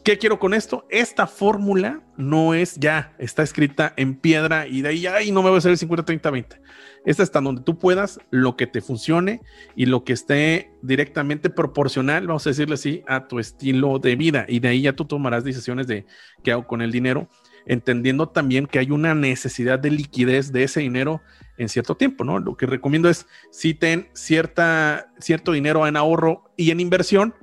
¿Qué 0.03 0.17
quiero 0.17 0.39
con 0.39 0.55
esto? 0.55 0.87
Esta 0.89 1.27
fórmula 1.27 2.01
no 2.17 2.55
es 2.55 2.75
ya, 2.77 3.13
está 3.19 3.43
escrita 3.43 3.93
en 3.97 4.15
piedra 4.15 4.65
y 4.65 4.81
de 4.81 4.89
ahí, 4.89 5.05
ay, 5.05 5.31
no 5.31 5.43
me 5.43 5.49
voy 5.49 5.57
a 5.57 5.59
hacer 5.59 5.69
el 5.69 5.77
50, 5.77 6.05
30, 6.05 6.31
20. 6.31 6.61
Esta 7.05 7.21
está 7.21 7.39
donde 7.39 7.61
tú 7.61 7.77
puedas, 7.77 8.19
lo 8.31 8.57
que 8.57 8.65
te 8.65 8.81
funcione 8.81 9.41
y 9.75 9.85
lo 9.85 10.03
que 10.03 10.13
esté 10.13 10.71
directamente 10.81 11.51
proporcional, 11.51 12.25
vamos 12.25 12.47
a 12.47 12.49
decirle 12.49 12.73
así, 12.73 13.03
a 13.07 13.27
tu 13.27 13.37
estilo 13.37 13.99
de 13.99 14.15
vida. 14.15 14.45
Y 14.47 14.59
de 14.59 14.69
ahí 14.69 14.81
ya 14.81 14.93
tú 14.93 15.05
tomarás 15.05 15.43
decisiones 15.43 15.85
de 15.85 16.07
qué 16.43 16.51
hago 16.51 16.65
con 16.65 16.81
el 16.81 16.91
dinero, 16.91 17.29
entendiendo 17.67 18.27
también 18.27 18.65
que 18.65 18.79
hay 18.79 18.89
una 18.89 19.13
necesidad 19.13 19.77
de 19.77 19.91
liquidez 19.91 20.51
de 20.51 20.63
ese 20.63 20.79
dinero 20.79 21.21
en 21.57 21.69
cierto 21.69 21.95
tiempo, 21.95 22.23
¿no? 22.23 22.39
Lo 22.39 22.57
que 22.57 22.65
recomiendo 22.65 23.07
es 23.07 23.27
si 23.51 23.75
ten 23.75 24.09
cierta, 24.13 25.11
cierto 25.19 25.51
dinero 25.51 25.85
en 25.85 25.95
ahorro 25.95 26.51
y 26.57 26.71
en 26.71 26.79
inversión, 26.79 27.35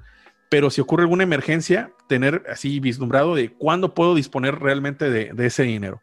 pero 0.49 0.71
si 0.71 0.81
ocurre 0.81 1.03
alguna 1.03 1.25
emergencia, 1.25 1.93
tener 2.07 2.45
así 2.51 2.81
vislumbrado 2.81 3.35
de 3.35 3.51
cuándo 3.51 3.95
puedo 3.95 4.15
disponer 4.15 4.59
realmente 4.59 5.11
de, 5.11 5.47
ese 5.47 5.65
dinero. 5.65 6.03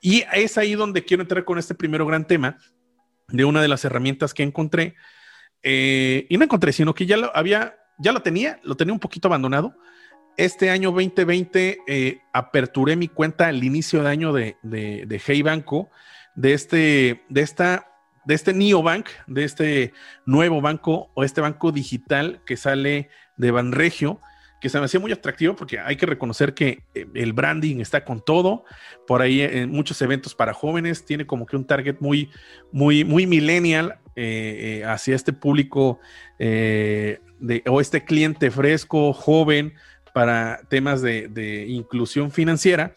Y 0.00 0.24
es 0.32 0.58
ahí 0.58 0.74
donde 0.74 1.04
quiero 1.04 1.22
entrar 1.22 1.44
con 1.44 1.58
este 1.58 1.74
primero 1.74 2.06
gran 2.06 2.26
tema 2.26 2.58
de 3.28 3.44
una 3.44 3.60
de 3.60 3.68
las 3.68 3.84
herramientas 3.84 4.32
que 4.32 4.42
encontré. 4.42 4.94
Eh, 5.62 6.26
y 6.28 6.36
no 6.38 6.44
encontré, 6.44 6.72
sino 6.72 6.94
que 6.94 7.06
ya 7.06 7.16
lo 7.16 7.36
había, 7.36 7.76
ya 7.98 8.12
lo 8.12 8.22
tenía, 8.22 8.60
lo 8.62 8.76
tenía 8.76 8.94
un 8.94 9.00
poquito 9.00 9.28
abandonado. 9.28 9.74
Este 10.36 10.70
año 10.70 10.90
2020 10.92 11.80
eh, 11.86 12.20
aperturé 12.32 12.96
mi 12.96 13.08
cuenta 13.08 13.48
al 13.48 13.62
inicio 13.62 14.02
de 14.02 14.08
año 14.08 14.32
de, 14.32 14.56
de, 14.62 15.22
Hey 15.24 15.42
Banco, 15.42 15.90
de 16.34 16.54
este, 16.54 17.24
de 17.28 17.40
esta 17.42 17.86
de 18.24 18.34
este 18.34 18.52
Neobank, 18.52 19.08
de 19.26 19.44
este 19.44 19.92
nuevo 20.26 20.60
banco 20.60 21.10
o 21.14 21.24
este 21.24 21.40
banco 21.40 21.72
digital 21.72 22.42
que 22.44 22.56
sale 22.56 23.08
de 23.40 23.50
Banregio, 23.50 24.20
que 24.60 24.68
se 24.68 24.78
me 24.78 24.84
hacía 24.84 25.00
muy 25.00 25.10
atractivo 25.10 25.56
porque 25.56 25.78
hay 25.78 25.96
que 25.96 26.06
reconocer 26.06 26.52
que 26.52 26.82
eh, 26.94 27.06
el 27.14 27.32
branding 27.32 27.80
está 27.80 28.04
con 28.04 28.22
todo, 28.22 28.64
por 29.06 29.22
ahí 29.22 29.40
en 29.40 29.70
muchos 29.70 30.00
eventos 30.02 30.34
para 30.34 30.52
jóvenes, 30.52 31.04
tiene 31.04 31.26
como 31.26 31.46
que 31.46 31.56
un 31.56 31.66
target 31.66 31.96
muy, 32.00 32.30
muy, 32.70 33.04
muy 33.04 33.26
millennial 33.26 33.98
eh, 34.16 34.82
hacia 34.86 35.16
este 35.16 35.32
público 35.32 35.98
de, 36.38 37.62
o 37.66 37.80
este 37.80 38.04
cliente 38.04 38.50
fresco, 38.50 39.12
joven, 39.12 39.74
para 40.12 40.60
temas 40.68 41.00
de 41.02 41.64
inclusión 41.68 42.30
financiera. 42.30 42.94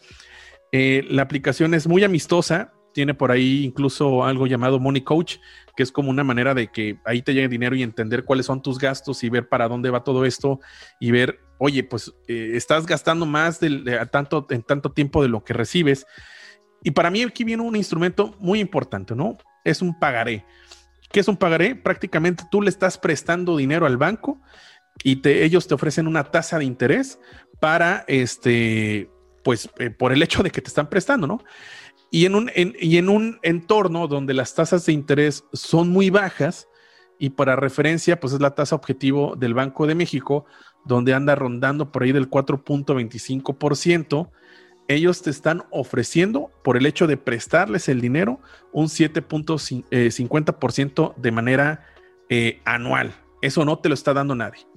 la 0.72 1.22
aplicación 1.22 1.72
es 1.72 1.86
muy 1.86 2.04
amistosa, 2.04 2.72
tiene 2.94 3.12
por 3.12 3.30
ahí 3.30 3.64
incluso 3.64 4.24
algo 4.24 4.46
llamado 4.46 4.80
Money 4.80 5.02
Coach, 5.02 5.36
que 5.76 5.82
es 5.82 5.92
como 5.92 6.08
una 6.08 6.24
manera 6.24 6.54
de 6.54 6.68
que 6.68 6.98
ahí 7.04 7.20
te 7.20 7.34
llegue 7.34 7.48
dinero 7.48 7.76
y 7.76 7.82
entender 7.82 8.24
cuáles 8.24 8.46
son 8.46 8.62
tus 8.62 8.78
gastos 8.78 9.22
y 9.24 9.28
ver 9.28 9.48
para 9.48 9.68
dónde 9.68 9.90
va 9.90 10.04
todo 10.04 10.24
esto 10.24 10.60
y 11.00 11.10
ver, 11.10 11.40
oye, 11.58 11.82
pues 11.82 12.14
eh, 12.28 12.52
estás 12.54 12.86
gastando 12.86 13.26
más 13.26 13.60
de, 13.60 14.06
tanto, 14.10 14.46
en 14.48 14.62
tanto 14.62 14.92
tiempo 14.92 15.22
de 15.22 15.28
lo 15.28 15.44
que 15.44 15.52
recibes. 15.52 16.06
Y 16.82 16.92
para 16.92 17.10
mí 17.10 17.22
aquí 17.22 17.44
viene 17.44 17.62
un 17.62 17.76
instrumento 17.76 18.34
muy 18.38 18.60
importante, 18.60 19.14
¿no? 19.14 19.36
Es 19.64 19.82
un 19.82 19.98
pagaré. 19.98 20.46
¿Qué 21.10 21.20
es 21.20 21.28
un 21.28 21.36
pagaré? 21.36 21.74
Prácticamente 21.74 22.44
tú 22.50 22.62
le 22.62 22.70
estás 22.70 22.96
prestando 22.96 23.56
dinero 23.56 23.86
al 23.86 23.96
banco 23.96 24.40
y 25.02 25.16
te, 25.16 25.44
ellos 25.44 25.66
te 25.66 25.74
ofrecen 25.74 26.06
una 26.06 26.24
tasa 26.24 26.58
de 26.58 26.64
interés 26.64 27.18
para 27.60 28.04
este, 28.06 29.10
pues 29.42 29.68
eh, 29.78 29.90
por 29.90 30.12
el 30.12 30.22
hecho 30.22 30.42
de 30.42 30.50
que 30.50 30.60
te 30.60 30.68
están 30.68 30.88
prestando, 30.88 31.26
¿no? 31.26 31.42
Y 32.14 32.24
en 32.26 32.36
un, 32.36 32.52
y 32.54 32.98
en 32.98 33.08
un 33.08 33.40
entorno 33.42 34.06
donde 34.06 34.34
las 34.34 34.54
tasas 34.54 34.86
de 34.86 34.92
interés 34.92 35.46
son 35.52 35.88
muy 35.88 36.10
bajas, 36.10 36.68
y 37.18 37.30
para 37.30 37.56
referencia, 37.56 38.20
pues 38.20 38.34
es 38.34 38.40
la 38.40 38.54
tasa 38.54 38.76
objetivo 38.76 39.34
del 39.34 39.52
Banco 39.52 39.88
de 39.88 39.96
México, 39.96 40.44
donde 40.84 41.12
anda 41.12 41.34
rondando 41.34 41.90
por 41.90 42.04
ahí 42.04 42.12
del 42.12 42.30
4.25%, 42.30 44.30
ellos 44.86 45.22
te 45.22 45.30
están 45.30 45.64
ofreciendo, 45.72 46.52
por 46.62 46.76
el 46.76 46.86
hecho 46.86 47.08
de 47.08 47.16
prestarles 47.16 47.88
el 47.88 48.00
dinero, 48.00 48.38
un 48.70 48.86
7.50% 48.86 51.16
de 51.16 51.32
manera 51.32 51.84
eh, 52.28 52.60
anual. 52.64 53.12
Eso 53.42 53.64
no 53.64 53.80
te 53.80 53.88
lo 53.88 53.96
está 53.96 54.14
dando 54.14 54.36
nadie. 54.36 54.68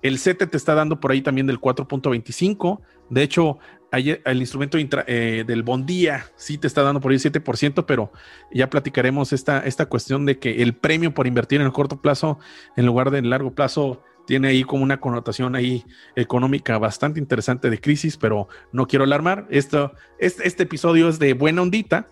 El 0.00 0.18
CETE 0.18 0.46
te 0.46 0.56
está 0.56 0.74
dando 0.74 0.98
por 0.98 1.10
ahí 1.10 1.20
también 1.20 1.46
del 1.46 1.60
4.25. 1.60 2.80
De 3.10 3.22
hecho, 3.22 3.58
el 3.92 4.40
instrumento 4.40 4.78
eh, 4.78 5.44
del 5.46 5.62
Bondía 5.62 6.26
sí 6.36 6.58
te 6.58 6.66
está 6.66 6.82
dando 6.82 7.00
por 7.00 7.12
ahí 7.12 7.18
7%, 7.18 7.84
pero 7.86 8.12
ya 8.52 8.68
platicaremos 8.68 9.32
esta, 9.32 9.60
esta 9.60 9.86
cuestión 9.86 10.26
de 10.26 10.38
que 10.38 10.62
el 10.62 10.74
premio 10.74 11.14
por 11.14 11.26
invertir 11.26 11.60
en 11.60 11.66
el 11.66 11.72
corto 11.72 12.00
plazo 12.00 12.38
en 12.76 12.86
lugar 12.86 13.10
del 13.10 13.30
largo 13.30 13.54
plazo 13.54 14.02
tiene 14.26 14.48
ahí 14.48 14.64
como 14.64 14.82
una 14.82 14.98
connotación 14.98 15.54
ahí 15.54 15.84
económica 16.16 16.78
bastante 16.78 17.20
interesante 17.20 17.70
de 17.70 17.80
crisis, 17.80 18.16
pero 18.16 18.48
no 18.72 18.86
quiero 18.86 19.04
alarmar. 19.04 19.46
Esto, 19.50 19.92
este, 20.18 20.46
este 20.48 20.64
episodio 20.64 21.08
es 21.08 21.18
de 21.18 21.32
buena 21.34 21.62
ondita. 21.62 22.08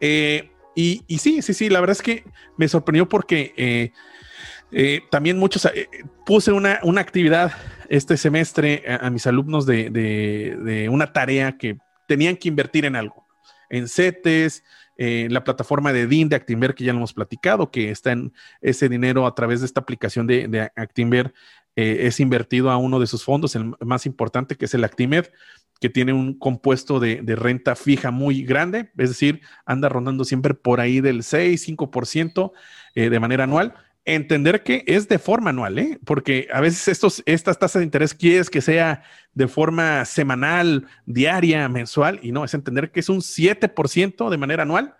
Eh, 0.00 0.50
y, 0.74 1.02
sí, 1.18 1.42
sí, 1.42 1.54
sí, 1.54 1.68
la 1.68 1.80
verdad 1.80 1.96
es 1.96 2.02
que 2.02 2.24
me 2.56 2.68
sorprendió 2.68 3.08
porque 3.08 3.52
eh, 3.56 3.90
eh, 4.70 5.00
también 5.10 5.36
muchos, 5.36 5.64
eh, 5.64 5.88
puse 6.24 6.52
una, 6.52 6.80
actividad 6.98 7.52
este 7.88 8.16
semestre 8.16 8.84
a, 9.00 9.10
mis 9.10 9.26
alumnos 9.26 9.66
de, 9.66 10.88
una 10.90 11.12
tarea 11.12 11.56
que 11.56 11.78
tenían 12.06 12.36
que 12.36 12.48
invertir 12.48 12.84
en 12.84 12.96
algo, 12.96 13.26
en 13.70 13.88
CETES, 13.88 14.64
en 14.96 15.32
la 15.32 15.44
plataforma 15.44 15.92
de 15.92 16.06
DIN 16.06 16.28
de 16.28 16.36
Actinver, 16.36 16.74
que 16.74 16.84
ya 16.84 16.92
lo 16.92 16.98
hemos 16.98 17.14
platicado, 17.14 17.70
que 17.70 17.90
está 17.90 18.12
en 18.12 18.32
ese 18.60 18.88
dinero 18.88 19.26
a 19.26 19.34
través 19.34 19.60
de 19.60 19.66
esta 19.66 19.80
aplicación 19.80 20.26
de, 20.26 20.48
de 20.48 20.70
eh, 21.76 22.06
es 22.06 22.18
invertido 22.18 22.70
a 22.70 22.76
uno 22.76 22.98
de 22.98 23.06
sus 23.06 23.24
fondos, 23.24 23.54
el 23.54 23.72
más 23.80 24.06
importante, 24.06 24.56
que 24.56 24.64
es 24.64 24.74
el 24.74 24.84
Actimed, 24.84 25.26
que 25.80 25.88
tiene 25.88 26.12
un 26.12 26.36
compuesto 26.36 26.98
de, 26.98 27.22
renta 27.36 27.76
fija 27.76 28.10
muy 28.10 28.42
grande, 28.42 28.90
es 28.98 29.10
decir, 29.10 29.42
anda 29.64 29.88
rondando 29.88 30.24
siempre 30.24 30.54
por 30.54 30.80
ahí 30.80 31.00
del 31.00 31.22
6, 31.22 31.68
5% 31.68 32.52
de 32.96 33.20
manera 33.20 33.44
anual 33.44 33.74
entender 34.14 34.62
que 34.62 34.84
es 34.86 35.08
de 35.08 35.18
forma 35.18 35.50
anual, 35.50 35.78
¿eh? 35.78 35.98
porque 36.04 36.48
a 36.52 36.60
veces 36.60 36.88
estos, 36.88 37.22
estas 37.26 37.58
tasas 37.58 37.80
de 37.80 37.84
interés 37.84 38.14
quieres 38.14 38.48
que 38.48 38.60
sea 38.60 39.02
de 39.34 39.48
forma 39.48 40.04
semanal, 40.04 40.86
diaria, 41.04 41.68
mensual, 41.68 42.18
y 42.22 42.32
no, 42.32 42.44
es 42.44 42.54
entender 42.54 42.90
que 42.90 43.00
es 43.00 43.08
un 43.08 43.20
7% 43.20 44.30
de 44.30 44.36
manera 44.38 44.62
anual. 44.62 44.94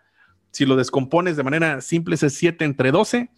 Si 0.51 0.67
lo 0.67 0.77
descompones 0.77 1.37
de 1.37 1.43
manera 1.43 1.81
simple, 1.81 2.15
es 2.15 2.21
7 2.21 2.65
entre 2.65 2.91
12, 2.91 3.31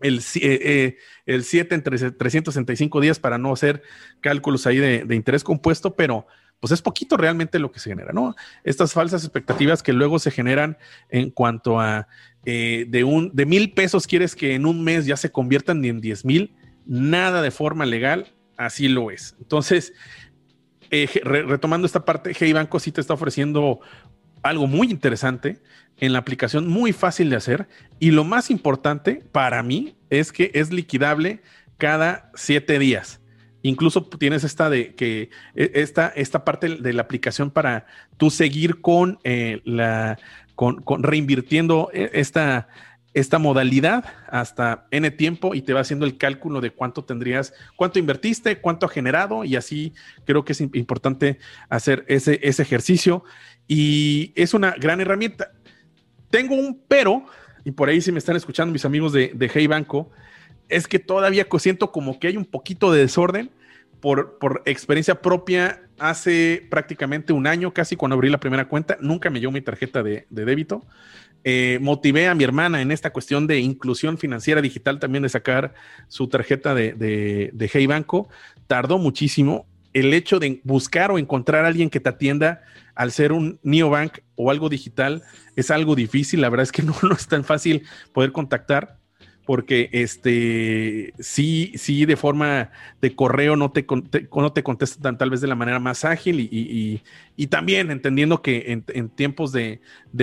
el, 0.00 0.18
eh, 0.18 0.22
eh, 0.42 0.96
el 1.26 1.44
7 1.44 1.74
entre 1.74 1.98
365 2.12 3.00
días 3.00 3.18
para 3.18 3.36
no 3.36 3.52
hacer 3.52 3.82
cálculos 4.20 4.66
ahí 4.66 4.78
de, 4.78 5.04
de 5.04 5.14
interés 5.16 5.44
compuesto, 5.44 5.94
pero 5.94 6.26
pues 6.60 6.72
es 6.72 6.82
poquito 6.82 7.16
realmente 7.16 7.58
lo 7.58 7.72
que 7.72 7.80
se 7.80 7.90
genera, 7.90 8.12
¿no? 8.12 8.36
Estas 8.64 8.92
falsas 8.92 9.24
expectativas 9.24 9.82
que 9.82 9.94
luego 9.94 10.18
se 10.18 10.30
generan 10.30 10.76
en 11.08 11.30
cuanto 11.30 11.80
a 11.80 12.06
eh, 12.44 12.86
de, 12.88 13.04
un, 13.04 13.30
de 13.34 13.46
mil 13.46 13.72
pesos 13.72 14.06
quieres 14.06 14.34
que 14.34 14.54
en 14.54 14.66
un 14.66 14.82
mes 14.82 15.06
ya 15.06 15.16
se 15.16 15.30
conviertan 15.30 15.84
en 15.84 16.00
diez 16.00 16.24
mil, 16.24 16.54
nada 16.86 17.42
de 17.42 17.50
forma 17.50 17.86
legal, 17.86 18.32
así 18.56 18.88
lo 18.88 19.10
es. 19.10 19.36
Entonces, 19.40 19.92
eh, 20.90 21.08
retomando 21.22 21.86
esta 21.86 22.04
parte, 22.04 22.32
Hey 22.38 22.52
Banco 22.52 22.80
sí 22.80 22.92
te 22.92 23.00
está 23.00 23.14
ofreciendo 23.14 23.80
algo 24.42 24.66
muy 24.66 24.90
interesante 24.90 25.60
en 25.98 26.12
la 26.12 26.18
aplicación, 26.18 26.66
muy 26.66 26.92
fácil 26.92 27.30
de 27.30 27.36
hacer. 27.36 27.68
Y 27.98 28.10
lo 28.10 28.24
más 28.24 28.50
importante 28.50 29.22
para 29.32 29.62
mí 29.62 29.96
es 30.08 30.32
que 30.32 30.50
es 30.54 30.72
liquidable 30.72 31.42
cada 31.78 32.30
siete 32.34 32.78
días. 32.78 33.20
Incluso 33.62 34.06
tienes 34.06 34.42
esta 34.42 34.70
de 34.70 34.94
que 34.94 35.30
e, 35.54 35.70
esta, 35.74 36.08
esta 36.08 36.44
parte 36.44 36.76
de 36.76 36.92
la 36.92 37.02
aplicación 37.02 37.50
para 37.50 37.86
tú 38.16 38.30
seguir 38.30 38.80
con 38.80 39.18
eh, 39.24 39.60
la 39.64 40.18
con, 40.60 41.02
reinvirtiendo 41.02 41.88
e, 41.94 42.10
esta, 42.12 42.68
esta 43.14 43.38
modalidad 43.38 44.04
hasta 44.28 44.86
N 44.90 45.10
tiempo 45.12 45.54
y 45.54 45.62
te 45.62 45.72
va 45.72 45.80
haciendo 45.80 46.04
el 46.04 46.18
cálculo 46.18 46.60
de 46.60 46.70
cuánto 46.70 47.02
tendrías, 47.02 47.54
cuánto 47.76 47.98
invertiste, 47.98 48.60
cuánto 48.60 48.84
ha 48.84 48.90
generado 48.90 49.42
y 49.44 49.56
así 49.56 49.94
creo 50.26 50.44
que 50.44 50.52
es 50.52 50.60
importante 50.60 51.38
hacer 51.70 52.04
ese, 52.08 52.40
ese 52.42 52.60
ejercicio 52.60 53.24
y 53.68 54.32
es 54.34 54.52
una 54.52 54.72
gran 54.72 55.00
herramienta. 55.00 55.52
Tengo 56.28 56.56
un 56.56 56.82
pero, 56.86 57.24
y 57.64 57.70
por 57.70 57.88
ahí 57.88 58.02
si 58.02 58.12
me 58.12 58.18
están 58.18 58.36
escuchando 58.36 58.70
mis 58.70 58.84
amigos 58.84 59.14
de, 59.14 59.32
de 59.34 59.50
Hey 59.52 59.66
Banco, 59.66 60.10
es 60.68 60.86
que 60.86 60.98
todavía 60.98 61.46
siento 61.58 61.90
como 61.90 62.20
que 62.20 62.26
hay 62.26 62.36
un 62.36 62.44
poquito 62.44 62.92
de 62.92 63.00
desorden. 63.00 63.50
Por, 64.00 64.38
por, 64.38 64.62
experiencia 64.64 65.20
propia, 65.20 65.82
hace 66.00 66.66
prácticamente 66.70 67.32
un 67.32 67.46
año, 67.46 67.72
casi 67.72 67.94
cuando 67.94 68.14
abrí 68.14 68.30
la 68.30 68.40
primera 68.40 68.66
cuenta, 68.66 68.96
nunca 69.00 69.30
me 69.30 69.38
llegó 69.38 69.52
mi 69.52 69.60
tarjeta 69.60 70.02
de, 70.02 70.26
débito. 70.30 70.84
Eh, 71.44 71.78
motivé 71.80 72.28
a 72.28 72.34
mi 72.34 72.44
hermana 72.44 72.82
en 72.82 72.90
esta 72.90 73.12
cuestión 73.12 73.46
de 73.46 73.60
inclusión 73.60 74.18
financiera 74.18 74.60
digital 74.60 74.98
también 74.98 75.22
de 75.22 75.28
sacar 75.28 75.74
su 76.08 76.28
tarjeta 76.28 76.74
de, 76.74 77.70
Hey 77.72 77.86
Banco. 77.86 78.28
Tardó 78.66 78.98
muchísimo. 78.98 79.66
El 79.92 80.14
hecho 80.14 80.38
de 80.38 80.60
buscar 80.64 81.10
o 81.10 81.18
encontrar 81.18 81.64
a 81.64 81.68
alguien 81.68 81.90
que 81.90 82.00
te 82.00 82.08
atienda 82.08 82.62
al 82.94 83.12
ser 83.12 83.32
un 83.32 83.58
neobank 83.62 84.18
o 84.36 84.50
algo 84.50 84.68
digital 84.68 85.22
es 85.56 85.70
algo 85.70 85.94
difícil. 85.94 86.40
La 86.40 86.48
verdad 86.48 86.64
es 86.64 86.72
que 86.72 86.82
no 87.02 87.12
es 87.12 87.26
tan 87.26 87.44
fácil 87.44 87.86
poder 88.12 88.32
contactar 88.32 88.99
porque 89.50 89.90
este 89.90 91.12
sí, 91.18 91.72
sí, 91.74 92.04
de 92.04 92.14
forma 92.14 92.70
de 93.00 93.16
correo 93.16 93.56
no 93.56 93.72
te, 93.72 93.84
no 94.32 94.52
te 94.52 94.62
contestan 94.62 95.18
tal 95.18 95.30
vez 95.30 95.40
de 95.40 95.48
la 95.48 95.56
manera 95.56 95.80
más 95.80 96.04
ágil 96.04 96.38
y, 96.38 97.02
también 97.48 97.90
entendiendo 97.90 98.42
que 98.42 98.84
en, 98.86 99.08
tiempos 99.08 99.50
de, 99.50 99.80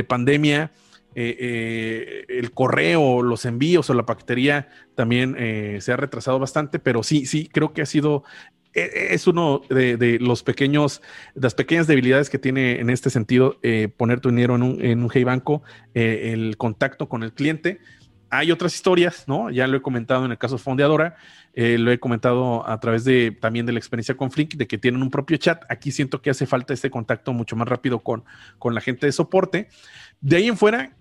pandemia 0.08 0.72
eh, 1.14 1.36
eh, 1.38 2.26
el 2.30 2.54
correo, 2.54 3.22
los 3.22 3.44
envíos 3.44 3.90
o 3.90 3.94
la 3.96 4.06
paquetería 4.06 4.70
también 4.96 5.36
eh, 5.38 5.80
se 5.82 5.92
ha 5.92 5.98
retrasado 5.98 6.40
bastante, 6.40 6.80
pero 6.80 7.04
sí, 7.04 7.26
sí, 7.26 7.50
creo 7.52 7.74
que 7.74 7.82
ha 7.82 7.86
sido 7.86 8.24
e, 8.74 9.10
es 9.10 9.28
uno 9.28 9.62
de, 9.70 10.20
los 10.22 10.42
pequeños, 10.44 11.02
las 11.36 11.54
pequeñas 11.54 11.86
debilidades 11.86 12.30
que 12.30 12.40
tiene 12.40 12.80
en 12.80 12.90
este 12.90 13.10
sentido 13.10 13.60
poner 13.98 14.22
tu 14.22 14.30
dinero 14.30 14.56
en 14.56 14.64
un, 14.64 14.82
en 14.82 15.04
un 15.04 15.10
Hey 15.14 15.26
Banco, 15.26 15.64
el 15.94 16.56
contacto 16.56 17.10
con 17.10 17.24
el 17.24 17.34
cliente 17.34 17.82
hay 18.30 18.52
otras 18.52 18.76
historias, 18.76 19.26
¿no? 19.28 19.50
Ya 19.50 19.68
lo 19.68 19.78
he 19.78 19.82
comentado 19.82 20.26
en 20.26 20.32
el 20.32 20.38
caso 20.38 20.58
Fondeadora, 20.58 21.16
eh, 21.54 21.78
lo 21.78 21.92
he 21.92 22.00
comentado 22.00 22.68
a 22.68 22.80
través 22.80 23.04
de 23.04 23.32
también 23.32 23.66
de 23.66 23.72
la 23.72 23.80
experiencia 23.80 24.16
con 24.16 24.32
Flink, 24.32 24.56
de 24.56 24.68
que 24.68 24.78
tienen 24.78 25.02
un 25.02 25.10
propio 25.10 25.38
chat. 25.38 25.64
Aquí 25.70 25.92
siento 25.92 26.22
que 26.22 26.30
hace 26.30 26.46
falta 26.46 26.74
este 26.74 26.90
contacto 26.90 27.34
mucho 27.34 27.56
más 27.56 27.68
rápido 27.68 28.00
con, 28.00 28.24
con 28.60 28.76
la 28.76 28.82
gente 28.82 29.06
de 29.06 29.12
soporte. 29.12 29.70
De 30.22 30.38
ahí 30.38 30.48
en 30.48 30.58
fuera, 30.58 30.96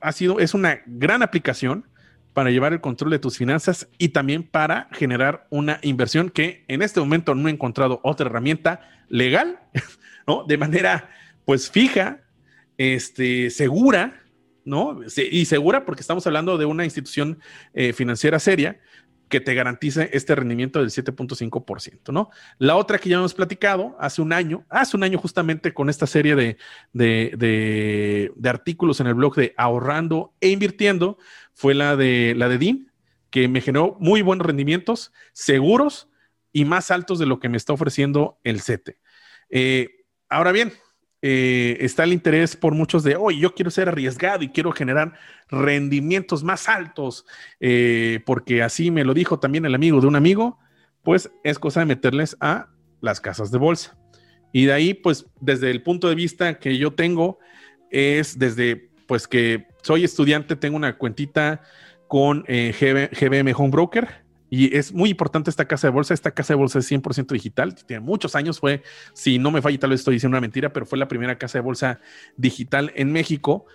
ha 0.00 0.12
sido, 0.12 0.38
es 0.38 0.54
una 0.54 0.80
gran 0.86 1.22
aplicación 1.22 1.86
para 2.32 2.50
llevar 2.50 2.74
el 2.74 2.82
control 2.82 3.10
de 3.12 3.18
tus 3.18 3.38
finanzas 3.38 3.88
y 3.96 4.10
también 4.10 4.42
para 4.42 4.88
generar 4.92 5.46
una 5.48 5.78
inversión 5.82 6.28
que 6.28 6.64
en 6.68 6.82
este 6.82 7.00
momento 7.00 7.34
no 7.34 7.48
he 7.48 7.50
encontrado 7.52 8.00
otra 8.02 8.26
herramienta 8.26 8.82
legal, 9.08 9.58
¿no? 10.26 10.44
De 10.44 10.58
manera, 10.58 11.08
pues, 11.46 11.70
fija, 11.70 12.20
este, 12.76 13.48
segura, 13.48 14.20
¿no? 14.66 15.00
Y 15.16 15.46
segura 15.46 15.86
porque 15.86 16.02
estamos 16.02 16.26
hablando 16.26 16.58
de 16.58 16.66
una 16.66 16.84
institución 16.84 17.38
eh, 17.72 17.94
financiera 17.94 18.38
seria 18.38 18.78
que 19.28 19.40
te 19.40 19.54
garantice 19.54 20.10
este 20.12 20.34
rendimiento 20.34 20.80
del 20.80 20.90
7.5%, 20.90 22.12
¿no? 22.12 22.30
La 22.58 22.76
otra 22.76 22.98
que 22.98 23.08
ya 23.08 23.16
hemos 23.16 23.34
platicado 23.34 23.96
hace 23.98 24.22
un 24.22 24.32
año, 24.32 24.64
hace 24.68 24.96
un 24.96 25.02
año 25.02 25.18
justamente 25.18 25.74
con 25.74 25.88
esta 25.88 26.06
serie 26.06 26.36
de, 26.36 26.58
de, 26.92 28.48
artículos 28.48 29.00
en 29.00 29.08
el 29.08 29.14
blog 29.14 29.34
de 29.34 29.54
ahorrando 29.56 30.34
e 30.40 30.50
invirtiendo, 30.50 31.18
fue 31.54 31.74
la 31.74 31.96
de 31.96 32.34
la 32.36 32.48
de 32.48 32.58
DIN, 32.58 32.92
que 33.30 33.48
me 33.48 33.60
generó 33.60 33.96
muy 33.98 34.22
buenos 34.22 34.46
rendimientos, 34.46 35.12
seguros 35.32 36.08
y 36.52 36.64
más 36.64 36.90
altos 36.90 37.18
de 37.18 37.26
lo 37.26 37.40
que 37.40 37.48
me 37.48 37.56
está 37.56 37.72
ofreciendo 37.72 38.38
el 38.44 38.60
CETE. 38.60 38.98
Eh, 39.50 40.04
ahora 40.28 40.52
bien, 40.52 40.72
eh, 41.28 41.78
está 41.80 42.04
el 42.04 42.12
interés 42.12 42.54
por 42.54 42.72
muchos 42.72 43.02
de, 43.02 43.16
hoy 43.16 43.40
yo 43.40 43.52
quiero 43.52 43.72
ser 43.72 43.88
arriesgado 43.88 44.44
y 44.44 44.50
quiero 44.50 44.70
generar 44.70 45.14
rendimientos 45.48 46.44
más 46.44 46.68
altos, 46.68 47.26
eh, 47.58 48.20
porque 48.24 48.62
así 48.62 48.92
me 48.92 49.02
lo 49.02 49.12
dijo 49.12 49.40
también 49.40 49.64
el 49.64 49.74
amigo 49.74 50.00
de 50.00 50.06
un 50.06 50.14
amigo, 50.14 50.60
pues 51.02 51.32
es 51.42 51.58
cosa 51.58 51.80
de 51.80 51.86
meterles 51.86 52.36
a 52.38 52.68
las 53.00 53.20
casas 53.20 53.50
de 53.50 53.58
bolsa. 53.58 53.98
Y 54.52 54.66
de 54.66 54.72
ahí, 54.72 54.94
pues 54.94 55.26
desde 55.40 55.72
el 55.72 55.82
punto 55.82 56.08
de 56.08 56.14
vista 56.14 56.60
que 56.60 56.78
yo 56.78 56.92
tengo, 56.92 57.40
es 57.90 58.38
desde, 58.38 58.92
pues 59.08 59.26
que 59.26 59.66
soy 59.82 60.04
estudiante, 60.04 60.54
tengo 60.54 60.76
una 60.76 60.96
cuentita 60.96 61.60
con 62.06 62.44
eh, 62.46 62.72
GBM 63.10 63.52
Home 63.56 63.70
Broker 63.70 64.25
y 64.48 64.76
es 64.76 64.92
muy 64.92 65.10
importante 65.10 65.50
esta 65.50 65.66
casa 65.66 65.88
de 65.88 65.92
bolsa. 65.92 66.14
Esta 66.14 66.30
casa 66.30 66.54
de 66.54 66.58
bolsa 66.58 66.78
es 66.78 66.90
100% 66.90 67.32
digital. 67.32 67.74
Tiene 67.74 68.00
muchos 68.00 68.36
años. 68.36 68.60
Fue, 68.60 68.82
si 69.12 69.38
no 69.38 69.50
me 69.50 69.60
falla, 69.60 69.78
tal 69.78 69.90
vez 69.90 70.00
estoy 70.00 70.14
diciendo 70.14 70.34
una 70.34 70.40
mentira, 70.40 70.72
pero 70.72 70.86
fue 70.86 70.98
la 70.98 71.08
primera 71.08 71.36
casa 71.36 71.58
de 71.58 71.62
bolsa 71.62 72.00
digital 72.36 72.92
en 72.94 73.12
México. 73.12 73.66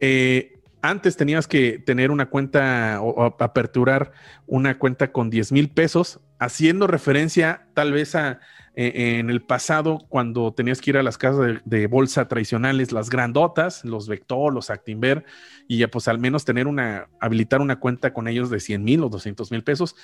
Eh, 0.00 0.58
antes 0.82 1.16
tenías 1.16 1.48
que 1.48 1.78
tener 1.78 2.10
una 2.10 2.26
cuenta 2.26 3.00
o, 3.00 3.34
aperturar 3.40 4.12
una 4.46 4.78
cuenta 4.78 5.12
con 5.12 5.30
10 5.30 5.52
mil 5.52 5.70
pesos, 5.70 6.20
haciendo 6.38 6.86
referencia 6.86 7.66
tal 7.74 7.92
vez 7.92 8.14
a 8.14 8.40
eh, 8.80 9.18
en 9.18 9.28
el 9.28 9.42
pasado 9.42 9.98
cuando 10.08 10.52
tenías 10.52 10.80
que 10.80 10.90
ir 10.90 10.98
a 10.98 11.02
las 11.02 11.18
casas 11.18 11.60
de, 11.64 11.86
bolsa 11.88 12.28
tradicionales, 12.28 12.92
las 12.92 13.10
grandotas, 13.10 13.84
los 13.84 14.06
Vector, 14.06 14.54
los 14.54 14.70
Actinver, 14.70 15.24
y 15.66 15.78
ya 15.78 15.88
pues 15.88 16.06
al 16.06 16.20
menos 16.20 16.44
tener 16.44 16.68
una, 16.68 17.08
habilitar 17.18 17.60
una 17.60 17.80
cuenta 17.80 18.12
con 18.12 18.28
ellos 18.28 18.50
de 18.50 18.60
100 18.60 18.84
mil 18.84 19.02
o 19.02 19.08
200 19.08 19.50
mil 19.50 19.64
pesos. 19.64 19.96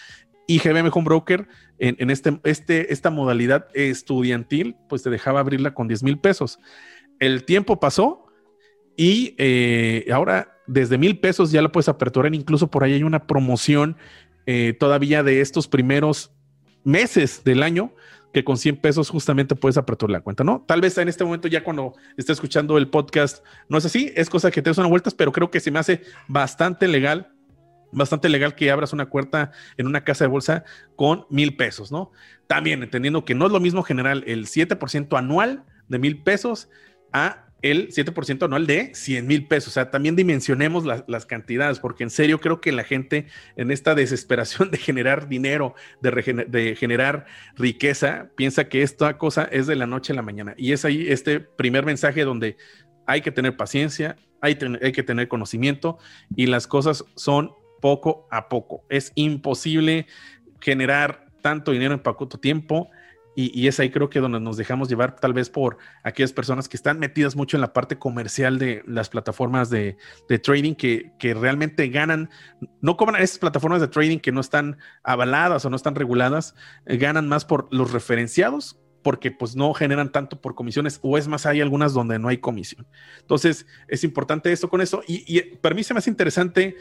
Y 0.48 0.58
GBM 0.58 0.90
Home 0.92 1.04
Broker 1.04 1.46
en, 1.78 1.94
en, 2.00 2.10
este, 2.10 2.40
este, 2.42 2.92
esta 2.92 3.10
modalidad 3.10 3.68
estudiantil, 3.74 4.74
pues 4.88 5.04
te 5.04 5.10
dejaba 5.10 5.38
abrirla 5.38 5.72
con 5.72 5.86
10 5.86 6.02
mil 6.02 6.18
pesos. 6.18 6.58
El 7.20 7.44
tiempo 7.44 7.78
pasó 7.78 8.26
y 8.96 9.36
eh, 9.38 10.06
ahora 10.12 10.58
desde 10.66 10.98
mil 10.98 11.20
pesos 11.20 11.52
ya 11.52 11.62
la 11.62 11.70
puedes 11.70 11.88
aperturar. 11.88 12.34
Incluso 12.34 12.72
por 12.72 12.82
ahí 12.82 12.94
hay 12.94 13.04
una 13.04 13.28
promoción 13.28 13.96
eh, 14.46 14.74
todavía 14.76 15.22
de 15.22 15.42
estos 15.42 15.68
primeros 15.68 16.32
meses 16.82 17.44
del 17.44 17.62
año 17.62 17.94
que 18.34 18.42
con 18.42 18.58
100 18.58 18.78
pesos 18.78 19.08
justamente 19.10 19.54
puedes 19.54 19.78
aperturar 19.78 20.10
la 20.10 20.20
cuenta, 20.20 20.42
¿no? 20.42 20.64
Tal 20.66 20.80
vez 20.80 20.98
en 20.98 21.08
este 21.08 21.24
momento 21.24 21.46
ya 21.46 21.62
cuando 21.62 21.94
esté 22.16 22.32
escuchando 22.32 22.76
el 22.76 22.88
podcast 22.88 23.46
no 23.68 23.78
es 23.78 23.84
así, 23.84 24.12
es 24.16 24.28
cosa 24.28 24.50
que 24.50 24.60
te 24.60 24.70
das 24.70 24.76
una 24.76 24.88
vueltas, 24.88 25.14
pero 25.14 25.30
creo 25.30 25.52
que 25.52 25.60
se 25.60 25.70
me 25.70 25.78
hace 25.78 26.02
bastante 26.26 26.88
legal, 26.88 27.32
bastante 27.92 28.28
legal 28.28 28.56
que 28.56 28.72
abras 28.72 28.92
una 28.92 29.06
cuenta 29.06 29.52
en 29.76 29.86
una 29.86 30.02
casa 30.02 30.24
de 30.24 30.30
bolsa 30.30 30.64
con 30.96 31.26
mil 31.30 31.56
pesos, 31.56 31.92
¿no? 31.92 32.10
También 32.48 32.82
entendiendo 32.82 33.24
que 33.24 33.36
no 33.36 33.46
es 33.46 33.52
lo 33.52 33.60
mismo 33.60 33.84
general 33.84 34.24
el 34.26 34.46
7% 34.46 35.16
anual 35.16 35.64
de 35.86 36.00
mil 36.00 36.20
pesos 36.24 36.68
a 37.12 37.43
el 37.64 37.88
7% 37.88 38.44
anual 38.44 38.66
de 38.66 38.94
100 38.94 39.26
mil 39.26 39.46
pesos. 39.46 39.68
O 39.68 39.72
sea, 39.72 39.90
también 39.90 40.16
dimensionemos 40.16 40.84
las 40.84 41.24
cantidades, 41.24 41.80
porque 41.80 42.04
en 42.04 42.10
serio 42.10 42.38
creo 42.38 42.60
que 42.60 42.72
la 42.72 42.84
gente 42.84 43.26
en 43.56 43.70
esta 43.70 43.94
desesperación 43.94 44.70
de 44.70 44.76
generar 44.76 45.28
dinero, 45.28 45.74
de, 46.02 46.76
generar 46.78 47.24
riqueza, 47.56 48.28
piensa 48.36 48.68
que 48.68 48.82
esta 48.82 49.16
cosa 49.16 49.48
es 49.50 49.66
de 49.66 49.76
la 49.76 49.86
noche 49.86 50.12
a 50.12 50.16
la 50.16 50.20
mañana. 50.20 50.54
Y 50.58 50.72
es 50.72 50.84
ahí 50.84 51.06
este 51.08 51.40
primer 51.40 51.86
mensaje 51.86 52.24
donde 52.24 52.58
hay 53.06 53.22
que 53.22 53.32
tener 53.32 53.56
paciencia, 53.56 54.16
hay, 54.42 54.58
hay 54.82 54.92
que 54.92 55.02
tener 55.02 55.28
conocimiento 55.28 55.96
y 56.36 56.46
las 56.46 56.66
cosas 56.66 57.06
son 57.16 57.52
poco 57.80 58.28
a 58.30 58.50
poco. 58.50 58.84
Es 58.90 59.10
imposible 59.14 60.06
generar 60.60 61.28
tanto 61.40 61.72
dinero 61.72 61.94
en 61.94 62.00
poco 62.00 62.28
tiempo 62.28 62.90
y, 63.36 63.66
es 63.66 63.80
ahí 63.80 63.90
creo 63.90 64.10
que 64.10 64.20
donde 64.20 64.38
nos 64.38 64.56
dejamos 64.56 64.88
llevar 64.88 65.16
tal 65.16 65.32
vez 65.32 65.50
por 65.50 65.78
aquellas 66.04 66.32
personas 66.32 66.68
que 66.68 66.76
están 66.76 67.00
metidas 67.00 67.34
mucho 67.34 67.56
en 67.56 67.62
la 67.62 67.72
parte 67.72 67.98
comercial 67.98 68.58
de 68.58 68.82
las 68.86 69.08
plataformas 69.08 69.70
de, 69.70 69.96
trading 70.42 70.74
que, 70.74 71.12
realmente 71.34 71.88
ganan, 71.88 72.30
no 72.80 72.96
cobran 72.96 73.20
esas 73.20 73.38
plataformas 73.38 73.80
de 73.80 73.88
trading 73.88 74.18
que 74.18 74.30
no 74.30 74.40
están 74.40 74.78
avaladas 75.02 75.64
o 75.64 75.70
no 75.70 75.76
están 75.76 75.96
reguladas, 75.96 76.54
eh, 76.86 76.96
ganan 76.96 77.28
más 77.28 77.44
por 77.44 77.68
los 77.72 77.92
referenciados 77.92 78.80
porque 79.02 79.30
pues 79.30 79.54
no 79.54 79.74
generan 79.74 80.12
tanto 80.12 80.40
por 80.40 80.54
comisiones 80.54 80.98
o 81.02 81.18
es 81.18 81.28
más 81.28 81.44
hay 81.44 81.60
algunas 81.60 81.92
donde 81.92 82.18
no 82.18 82.28
hay 82.28 82.38
comisión. 82.38 82.86
Entonces 83.20 83.66
es 83.88 84.04
importante 84.04 84.52
esto 84.52 84.70
con 84.70 84.80
eso 84.80 85.02
y, 85.06 85.42
para 85.56 85.74
mí 85.74 85.82
se 85.82 85.92
me 85.92 85.98
hace 85.98 86.10
interesante 86.10 86.76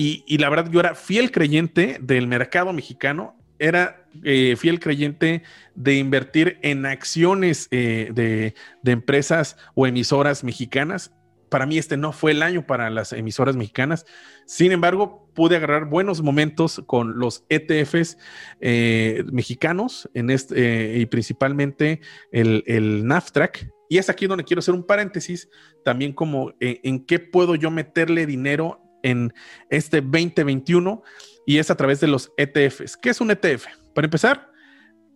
y 0.00 0.38
la 0.38 0.48
verdad 0.48 0.70
yo 0.70 0.78
era 0.78 0.94
fiel 0.94 1.32
creyente 1.32 1.98
del 2.00 2.28
mercado 2.28 2.72
mexicano 2.72 3.37
era 3.58 4.08
eh, 4.24 4.56
fiel 4.56 4.80
creyente 4.80 5.42
de 5.74 5.96
invertir 5.96 6.58
en 6.62 6.86
acciones 6.86 7.68
eh, 7.70 8.10
de, 8.12 8.54
empresas 8.90 9.56
o 9.74 9.86
emisoras 9.86 10.44
mexicanas. 10.44 11.12
Para 11.50 11.66
mí 11.66 11.78
este 11.78 11.96
no 11.96 12.12
fue 12.12 12.32
el 12.32 12.42
año 12.42 12.66
para 12.66 12.90
las 12.90 13.12
emisoras 13.12 13.56
mexicanas. 13.56 14.04
Sin 14.46 14.72
embargo, 14.72 15.30
pude 15.34 15.56
agarrar 15.56 15.86
buenos 15.86 16.22
momentos 16.22 16.82
con 16.86 17.18
los 17.18 17.44
ETFs 17.48 18.18
eh, 18.60 19.24
mexicanos 19.32 20.08
en 20.14 20.30
este, 20.30 20.98
y 20.98 21.06
principalmente 21.06 22.00
el, 22.32 22.64
el 22.66 23.06
NAFTRAC. 23.06 23.70
Y 23.88 23.96
es 23.96 24.10
aquí 24.10 24.26
donde 24.26 24.44
quiero 24.44 24.60
hacer 24.60 24.74
un 24.74 24.84
paréntesis 24.84 25.48
también 25.84 26.12
como 26.12 26.52
en 26.60 27.06
qué 27.06 27.18
puedo 27.18 27.54
yo 27.54 27.70
meterle 27.70 28.26
dinero 28.26 28.87
en 29.08 29.34
este 29.70 30.00
2021 30.00 31.02
y 31.46 31.58
es 31.58 31.70
a 31.70 31.76
través 31.76 32.00
de 32.00 32.08
los 32.08 32.32
ETFs. 32.36 32.96
¿Qué 32.96 33.10
es 33.10 33.20
un 33.20 33.30
ETF? 33.30 33.66
Para 33.94 34.06
empezar, 34.06 34.50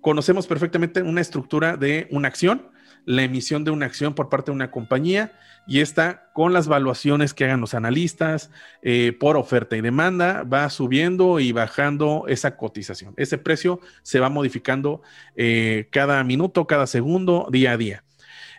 conocemos 0.00 0.46
perfectamente 0.46 1.02
una 1.02 1.20
estructura 1.20 1.76
de 1.76 2.09
una 2.11 2.28
acción, 2.28 2.70
la 3.05 3.22
emisión 3.22 3.64
de 3.64 3.70
una 3.70 3.87
acción 3.87 4.14
por 4.14 4.28
parte 4.28 4.50
de 4.50 4.57
una 4.57 4.70
compañía 4.70 5.33
y 5.66 5.81
esta 5.81 6.31
con 6.33 6.52
las 6.52 6.68
valuaciones 6.68 7.35
que 7.35 7.44
hagan 7.44 7.61
los 7.61 7.74
analistas 7.74 8.50
eh, 8.83 9.12
por 9.18 9.37
oferta 9.37 9.76
y 9.76 9.81
demanda 9.81 10.44
va 10.44 10.68
subiendo 10.70 11.38
y 11.38 11.52
bajando 11.52 12.24
esa 12.28 12.57
cotización. 12.57 13.14
Ese 13.16 13.38
precio 13.38 13.81
se 14.02 14.18
va 14.18 14.28
modificando 14.28 15.02
eh, 15.37 15.88
cada 15.90 16.22
minuto, 16.24 16.66
cada 16.66 16.87
segundo, 16.87 17.48
día 17.50 17.72
a 17.72 17.76
día. 17.76 18.05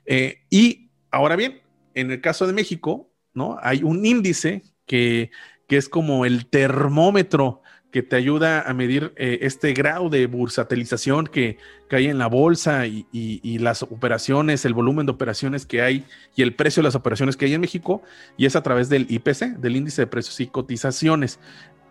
Eh, 0.06 0.43
y 0.50 0.91
ahora 1.12 1.36
bien, 1.36 1.62
en 1.93 2.12
el 2.12 2.22
caso 2.22 2.48
de 2.48 2.54
México, 2.54 3.10
¿no? 3.34 3.58
Hay 3.62 3.84
un 3.84 4.06
índice 4.06 4.63
que, 4.86 5.32
que 5.67 5.78
es 5.78 5.89
como 5.89 6.26
el 6.26 6.46
termómetro 6.46 7.62
que 7.93 8.02
te 8.02 8.15
ayuda 8.15 8.63
a 8.67 8.74
medir 8.74 9.13
eh, 9.17 9.38
este 9.43 9.72
grado 9.74 10.10
de 10.10 10.26
bursatilización 10.26 11.28
que, 11.28 11.58
hay 11.91 12.08
en 12.08 12.17
la 12.17 12.26
bolsa 12.26 12.88
y, 12.88 13.60
las 13.60 13.84
operaciones, 13.84 14.65
el 14.65 14.74
volumen 14.74 15.06
de 15.06 15.12
operaciones 15.12 15.67
que 15.67 15.84
hay 15.84 16.06
y 16.36 16.41
el 16.41 16.56
precio 16.56 16.82
de 16.82 16.86
las 16.86 16.96
operaciones 16.96 17.38
que 17.38 17.46
hay 17.46 17.54
en 17.54 17.62
México, 17.62 18.02
y 18.36 18.48
es 18.48 18.56
a 18.56 18.63
través 18.63 18.89
del 18.89 19.06
IPC, 19.08 19.60
del 19.60 19.76
índice 19.76 20.02
de 20.02 20.08
precios 20.08 20.39
y 20.39 20.48
cotizaciones. 20.48 21.39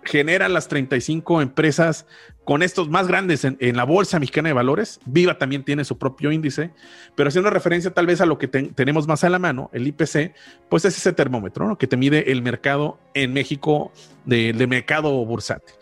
Generan 0.04 0.52
las 0.52 0.68
35 0.68 1.42
empresas 1.42 2.06
con 2.44 2.62
estos 2.62 2.88
más 2.88 3.06
grandes 3.06 3.44
en, 3.44 3.76
la 3.76 3.84
Bolsa 3.84 4.18
Mexicana 4.18 4.48
de 4.48 4.52
Valores. 4.52 5.00
Viva 5.06 5.38
también 5.38 5.64
tiene 5.64 5.84
su 5.84 5.96
propio 5.98 6.32
índice, 6.32 6.72
pero 7.14 7.28
haciendo 7.28 7.50
referencia 7.50 7.92
tal 7.92 8.06
vez 8.06 8.20
a 8.20 8.26
lo 8.26 8.38
que 8.38 8.48
tenemos 8.48 9.06
más 9.06 9.22
a 9.24 9.30
la 9.30 9.38
mano, 9.38 9.70
el 9.72 9.86
IPC, 9.86 10.34
pues 10.68 10.84
es 10.84 10.96
ese 10.96 11.12
termómetro 11.12 11.78
que 11.78 11.86
te 11.86 11.96
mide 11.96 12.32
el 12.32 12.42
mercado 12.42 12.98
en 13.14 13.32
México 13.32 13.92
de, 14.24 14.52
mercado 14.66 15.24
bursátil. 15.24 15.74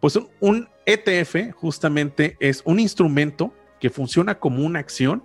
Pues 0.00 0.18
un, 0.40 0.68
ETF 0.86 1.52
justamente 1.54 2.36
es 2.38 2.62
un 2.64 2.78
instrumento 2.78 3.52
que 3.80 3.90
funciona 3.90 4.38
como 4.38 4.64
una 4.64 4.78
acción 4.78 5.24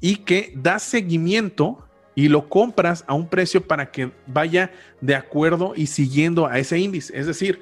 y 0.00 0.16
que 0.16 0.52
da 0.56 0.80
seguimiento 0.80 1.86
y 2.20 2.28
lo 2.28 2.50
compras 2.50 3.02
a 3.06 3.14
un 3.14 3.28
precio 3.30 3.66
para 3.66 3.90
que 3.90 4.10
vaya 4.26 4.72
de 5.00 5.14
acuerdo 5.14 5.72
y 5.74 5.86
siguiendo 5.86 6.46
a 6.46 6.58
ese 6.58 6.78
índice. 6.78 7.18
Es 7.18 7.26
decir, 7.26 7.60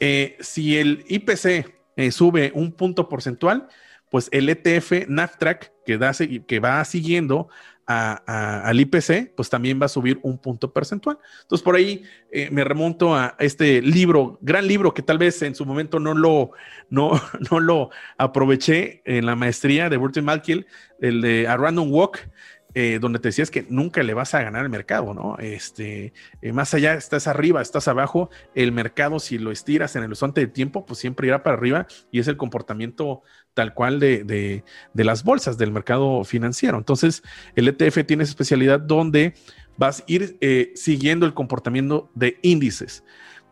eh, 0.00 0.36
si 0.40 0.76
el 0.76 1.04
IPC 1.06 1.72
eh, 1.94 2.10
sube 2.10 2.50
un 2.52 2.72
punto 2.72 3.08
porcentual, 3.08 3.68
pues 4.10 4.28
el 4.32 4.48
ETF 4.48 5.06
NAFTRAC 5.06 5.72
que, 5.86 5.98
da, 5.98 6.10
que 6.48 6.58
va 6.58 6.84
siguiendo 6.84 7.48
al 7.86 8.80
IPC, 8.80 9.34
pues 9.36 9.50
también 9.50 9.80
va 9.80 9.86
a 9.86 9.88
subir 9.88 10.18
un 10.22 10.38
punto 10.38 10.72
percentual. 10.72 11.18
Entonces, 11.42 11.62
por 11.62 11.76
ahí 11.76 12.02
eh, 12.30 12.48
me 12.50 12.64
remonto 12.64 13.14
a 13.14 13.36
este 13.38 13.82
libro, 13.82 14.38
gran 14.40 14.66
libro 14.66 14.94
que 14.94 15.02
tal 15.02 15.18
vez 15.18 15.42
en 15.42 15.54
su 15.54 15.66
momento 15.66 15.98
no 15.98 16.14
lo, 16.14 16.52
no, 16.90 17.12
no 17.50 17.60
lo 17.60 17.90
aproveché 18.18 19.02
en 19.04 19.26
la 19.26 19.36
maestría 19.36 19.88
de 19.88 19.96
Burton 19.96 20.24
Malkiel, 20.24 20.66
el 21.00 21.20
de 21.20 21.48
A 21.48 21.56
Random 21.56 21.92
Walk, 21.92 22.28
eh, 22.74 22.98
donde 23.00 23.18
te 23.18 23.28
decías 23.28 23.50
que 23.50 23.66
nunca 23.68 24.02
le 24.02 24.14
vas 24.14 24.34
a 24.34 24.42
ganar 24.42 24.62
el 24.62 24.70
mercado, 24.70 25.12
¿no? 25.12 25.36
Este, 25.38 26.14
eh, 26.40 26.52
más 26.52 26.72
allá, 26.72 26.94
estás 26.94 27.26
arriba, 27.26 27.60
estás 27.60 27.86
abajo, 27.86 28.30
el 28.54 28.72
mercado, 28.72 29.18
si 29.18 29.36
lo 29.36 29.50
estiras 29.50 29.94
en 29.94 30.02
el 30.02 30.08
horizonte 30.08 30.40
de 30.40 30.46
tiempo, 30.46 30.86
pues 30.86 30.98
siempre 30.98 31.26
irá 31.26 31.42
para 31.42 31.56
arriba 31.56 31.86
y 32.10 32.18
es 32.18 32.28
el 32.28 32.38
comportamiento 32.38 33.22
tal 33.52 33.74
cual 33.74 34.00
de, 34.00 34.24
de, 34.24 35.04
las 35.04 35.22
bolsas, 35.22 35.58
del 35.58 35.70
mercado 35.70 36.24
financiero. 36.24 36.78
Entonces, 36.78 37.22
el 37.56 37.68
ETF 37.68 38.06
tiene 38.06 38.24
especialidad 38.24 38.80
donde 38.80 39.34
vas 39.76 40.00
a 40.00 40.04
ir 40.06 40.38
eh, 40.40 40.72
siguiendo 40.74 41.26
el 41.26 41.34
comportamiento 41.34 42.10
de 42.14 42.38
índices. 42.40 43.04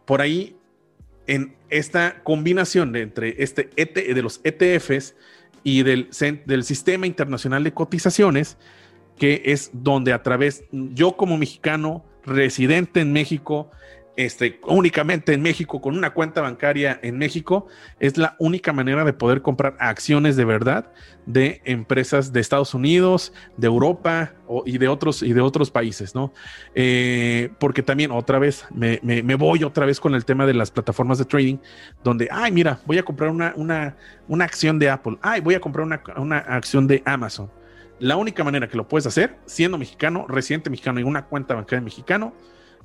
Por 0.07 0.23
ahí, 0.23 0.57
en 1.27 1.57
esta 1.69 2.23
combinación 2.23 2.93
de, 2.93 3.03
entre 3.03 3.43
este 3.43 3.69
ET, 3.77 3.95
de 3.95 4.23
los 4.23 4.41
ETFs 4.45 5.15
y 5.63 5.83
del, 5.83 6.09
del 6.47 6.65
Sistema 6.65 7.07
Internacional 7.07 7.63
de 7.65 7.75
Cotizaciones, 7.75 8.57
que 9.21 9.43
es 9.45 9.71
donde 9.75 10.15
a 10.15 10.23
través, 10.23 10.65
yo 10.73 11.13
como 11.13 11.37
mexicano, 11.37 12.03
residente 12.25 13.01
en 13.01 13.13
México, 13.13 13.71
este, 14.17 14.59
únicamente 14.67 15.35
en 15.35 15.43
México, 15.43 15.83
con 15.83 15.95
una 15.95 16.15
cuenta 16.15 16.41
bancaria 16.41 16.99
en 17.03 17.19
México, 17.19 17.67
es 17.99 18.17
la 18.17 18.35
única 18.39 18.73
manera 18.73 19.05
de 19.05 19.13
poder 19.13 19.43
comprar 19.43 19.77
acciones 19.79 20.37
de 20.37 20.47
verdad 20.47 20.91
de 21.27 21.61
empresas 21.67 22.33
de 22.33 22.41
Estados 22.41 22.73
Unidos, 22.73 23.35
de 23.59 23.67
Europa 23.67 24.33
y, 24.65 24.79
de 24.79 24.89
otros, 24.89 25.23
y 25.23 25.35
de 25.35 25.43
otros 25.43 25.71
países, 25.71 26.15
¿no? 26.15 26.33
Eh, 26.75 27.51
porque 27.59 27.83
también 27.83 28.13
otra 28.13 28.39
vez 28.39 28.65
me, 28.75 29.01
voy 29.37 29.65
otra 29.65 29.85
vez 29.85 30.01
con 30.01 30.15
el 30.15 30.25
tema 30.25 30.47
de 30.47 30.55
las 30.55 30.71
plataformas 30.71 31.19
de 31.19 31.27
trading, 31.27 31.59
donde, 32.03 32.27
ay, 32.33 32.53
mira, 32.53 32.81
voy 32.87 32.97
a 32.97 33.03
comprar 33.03 33.29
una, 33.29 33.53
una, 33.55 33.97
una 34.29 34.47
acción 34.47 34.79
de 34.79 34.89
Apple, 34.89 35.19
ay, 35.21 35.43
voy 35.43 35.57
a 35.57 35.61
comprar 35.61 35.85
una, 35.85 36.03
una 36.17 36.39
acción 36.39 36.87
de 36.87 37.03
Amazon 37.05 37.51
la 38.01 38.17
única 38.17 38.43
manera 38.43 38.69
que 38.69 38.77
lo 38.77 38.89
puedes 38.89 39.07
hacer, 39.07 39.37
siendo 39.47 39.79
mexicano, 39.79 40.27
residente 40.27 40.71
mexicano 40.71 41.01
y 41.01 41.03
una 41.03 41.27
cuenta 41.27 41.55
bancaria 41.55 41.83
mexicano, 41.83 42.33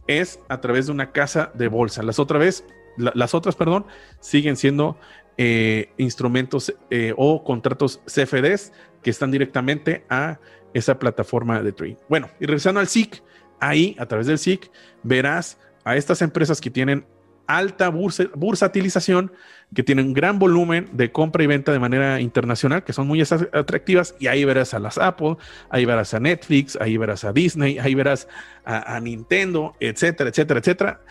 es 0.07 0.39
a 0.49 0.61
través 0.61 0.85
de 0.85 0.91
una 0.91 1.11
casa 1.11 1.51
de 1.55 1.67
bolsa. 1.67 2.03
Las 2.03 2.19
otras 2.19 2.39
vez, 2.39 2.65
las 2.97 3.33
otras, 3.33 3.55
perdón, 3.55 3.85
siguen 4.19 4.57
siendo 4.57 4.97
eh, 5.37 5.89
instrumentos 5.97 6.73
eh, 6.89 7.13
o 7.17 7.43
contratos 7.43 8.01
CFDs 8.05 8.71
que 9.01 9.09
están 9.09 9.31
directamente 9.31 10.05
a 10.09 10.39
esa 10.73 10.99
plataforma 10.99 11.61
de 11.61 11.71
trading. 11.71 11.95
Bueno, 12.09 12.29
y 12.39 12.45
regresando 12.45 12.79
al 12.79 12.87
SIC, 12.87 13.23
ahí 13.59 13.95
a 13.99 14.05
través 14.05 14.27
del 14.27 14.37
SIC 14.37 14.69
verás 15.03 15.57
a 15.85 15.95
estas 15.95 16.21
empresas 16.21 16.59
que 16.59 16.69
tienen 16.69 17.05
alta 17.47 17.89
bursatilización, 17.89 19.31
que 19.73 19.83
tienen 19.83 20.13
gran 20.13 20.39
volumen 20.39 20.89
de 20.93 21.11
compra 21.11 21.43
y 21.43 21.47
venta 21.47 21.71
de 21.71 21.79
manera 21.79 22.21
internacional, 22.21 22.83
que 22.83 22.93
son 22.93 23.07
muy 23.07 23.21
atractivas, 23.21 24.15
y 24.19 24.27
ahí 24.27 24.45
verás 24.45 24.73
a 24.73 24.79
las 24.79 24.97
Apple, 24.97 25.37
ahí 25.69 25.85
verás 25.85 26.13
a 26.13 26.19
Netflix, 26.19 26.77
ahí 26.79 26.97
verás 26.97 27.23
a 27.23 27.33
Disney, 27.33 27.79
ahí 27.79 27.95
verás 27.95 28.27
a, 28.63 28.99
Nintendo, 28.99 29.75
etcétera, 29.79 30.29
etcétera, 30.29 30.59
etcétera, 30.59 31.01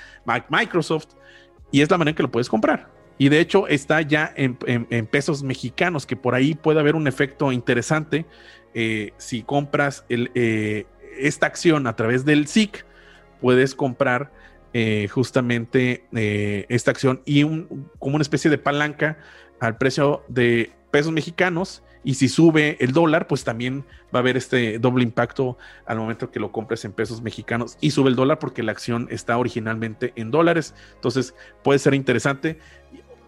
Microsoft, 0.49 1.09
y 1.70 1.83
es 1.83 1.90
la 1.90 1.99
manera 1.99 2.11
en 2.11 2.16
que 2.16 2.23
lo 2.23 2.31
puedes 2.31 2.49
comprar. 2.49 2.88
Y 3.18 3.29
de 3.29 3.40
hecho 3.40 3.68
está 3.68 4.01
ya 4.01 4.33
en, 4.37 4.57
pesos 5.07 5.42
mexicanos, 5.42 6.07
que 6.07 6.16
por 6.16 6.35
ahí 6.35 6.55
puede 6.55 6.81
haber 6.81 6.97
un 6.97 7.07
efecto 7.07 7.53
interesante 7.53 8.27
eh, 8.73 9.12
si 9.18 9.42
compras 9.42 10.05
eh, 10.09 10.87
esta 11.18 11.47
acción 11.47 11.87
a 11.87 11.94
través 11.94 12.25
del 12.25 12.49
SIC, 12.49 12.85
puedes 13.40 13.75
comprar 13.75 14.33
eh, 14.76 15.06
justamente 15.06 16.04
eh, 16.16 16.66
esta 16.68 16.90
acción 16.90 17.22
y 17.24 17.44
un, 17.44 17.88
como 18.00 18.16
una 18.16 18.22
especie 18.22 18.50
de 18.50 18.58
palanca 18.58 19.18
al 19.60 19.78
precio 19.78 20.24
de 20.26 20.72
pesos 20.90 21.12
mexicanos. 21.12 21.84
Y 22.02 22.14
si 22.14 22.28
sube 22.28 22.76
el 22.80 22.92
dólar, 22.92 23.28
pues 23.28 23.44
también 23.44 23.84
va 24.12 24.18
a 24.18 24.22
haber 24.22 24.37
este 24.37 24.80
doble 24.80 25.04
impacto 25.04 25.56
al 25.87 25.98
momento 25.98 26.32
que 26.32 26.40
lo 26.40 26.50
compres 26.50 26.84
en 26.84 26.90
pesos 26.90 27.22
mexicanos 27.22 27.78
y 27.80 27.92
sube 27.92 28.10
el 28.10 28.16
dólar 28.16 28.40
porque 28.40 28.64
la 28.64 28.72
acción 28.72 29.06
está 29.12 29.38
originalmente 29.38 30.12
en 30.16 30.32
dólares. 30.32 30.74
Entonces 30.96 31.37
puede 31.62 31.78
ser 31.78 31.94
interesante. 31.94 32.58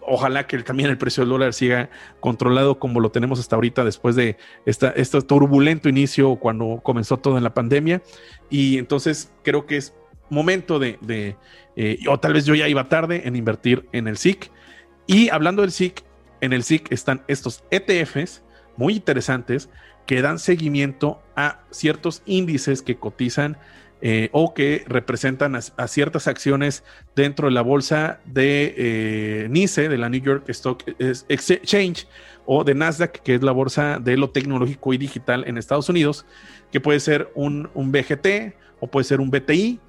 Ojalá 0.01 0.47
que 0.47 0.57
también 0.63 0.89
el 0.89 0.97
precio 0.97 1.21
del 1.21 1.29
dólar 1.29 1.53
siga 1.53 1.89
controlado 2.19 2.77
como 2.77 2.99
lo 2.99 3.09
tenemos 3.09 3.39
hasta 3.39 3.55
ahorita 3.55 3.85
después 3.85 4.17
de 4.17 4.35
este 4.65 5.21
turbulento 5.21 5.87
inicio 5.87 6.35
cuando 6.35 6.81
comenzó 6.83 7.15
todo 7.17 7.37
en 7.37 7.45
la 7.45 7.53
pandemia. 7.53 8.01
Y 8.49 8.77
entonces 8.79 9.31
creo 9.43 9.65
que 9.65 9.77
es 9.77 9.93
momento 10.29 10.79
de, 10.79 10.97
eh, 11.75 11.99
o 12.09 12.19
tal 12.19 12.33
vez 12.33 12.45
yo 12.45 12.55
ya 12.55 12.67
iba 12.67 12.89
tarde 12.89 13.23
en 13.25 13.35
invertir 13.35 13.87
en 13.91 14.07
el 14.07 14.17
SIC. 14.17 14.51
Y 15.05 15.29
hablando 15.29 15.61
del 15.61 15.71
SIC, 15.71 16.03
en 16.41 16.53
el 16.53 16.63
SIC 16.63 16.91
están 16.91 17.23
estos 17.27 17.63
ETFs 17.71 18.43
muy 18.75 18.95
interesantes 18.95 19.69
que 20.05 20.21
dan 20.21 20.39
seguimiento 20.39 21.21
a 21.35 21.63
ciertos 21.71 22.21
índices 22.25 22.81
que 22.81 22.97
cotizan 22.97 23.57
eh, 23.99 24.29
o 24.31 24.53
que 24.53 24.83
representan 24.87 25.55
a, 25.55 25.87
ciertas 25.87 26.27
acciones 26.27 26.83
dentro 27.15 27.47
de 27.47 27.53
la 27.53 27.61
bolsa 27.63 28.19
de 28.25 28.75
eh, 28.77 29.47
NICE, 29.49 29.89
de 29.89 29.97
la 29.97 30.07
New 30.07 30.21
York 30.21 30.47
Stock 30.49 30.83
Exchange, 30.99 32.07
o 32.45 32.63
de 32.63 32.75
Nasdaq, 32.75 33.23
que 33.23 33.35
es 33.35 33.41
la 33.41 33.51
bolsa 33.51 33.99
de 33.99 34.15
lo 34.15 34.29
tecnológico 34.29 34.93
y 34.93 34.97
digital 34.97 35.43
en 35.47 35.57
Estados 35.57 35.89
Unidos, 35.89 36.27
que 36.71 36.79
puede 36.79 36.99
ser 36.99 37.31
un, 37.33 37.69
un 37.73 37.91
BGT 37.91 38.53
o 38.79 38.87
puede 38.87 39.03
ser 39.03 39.19
un 39.19 39.31
BTI 39.31 39.79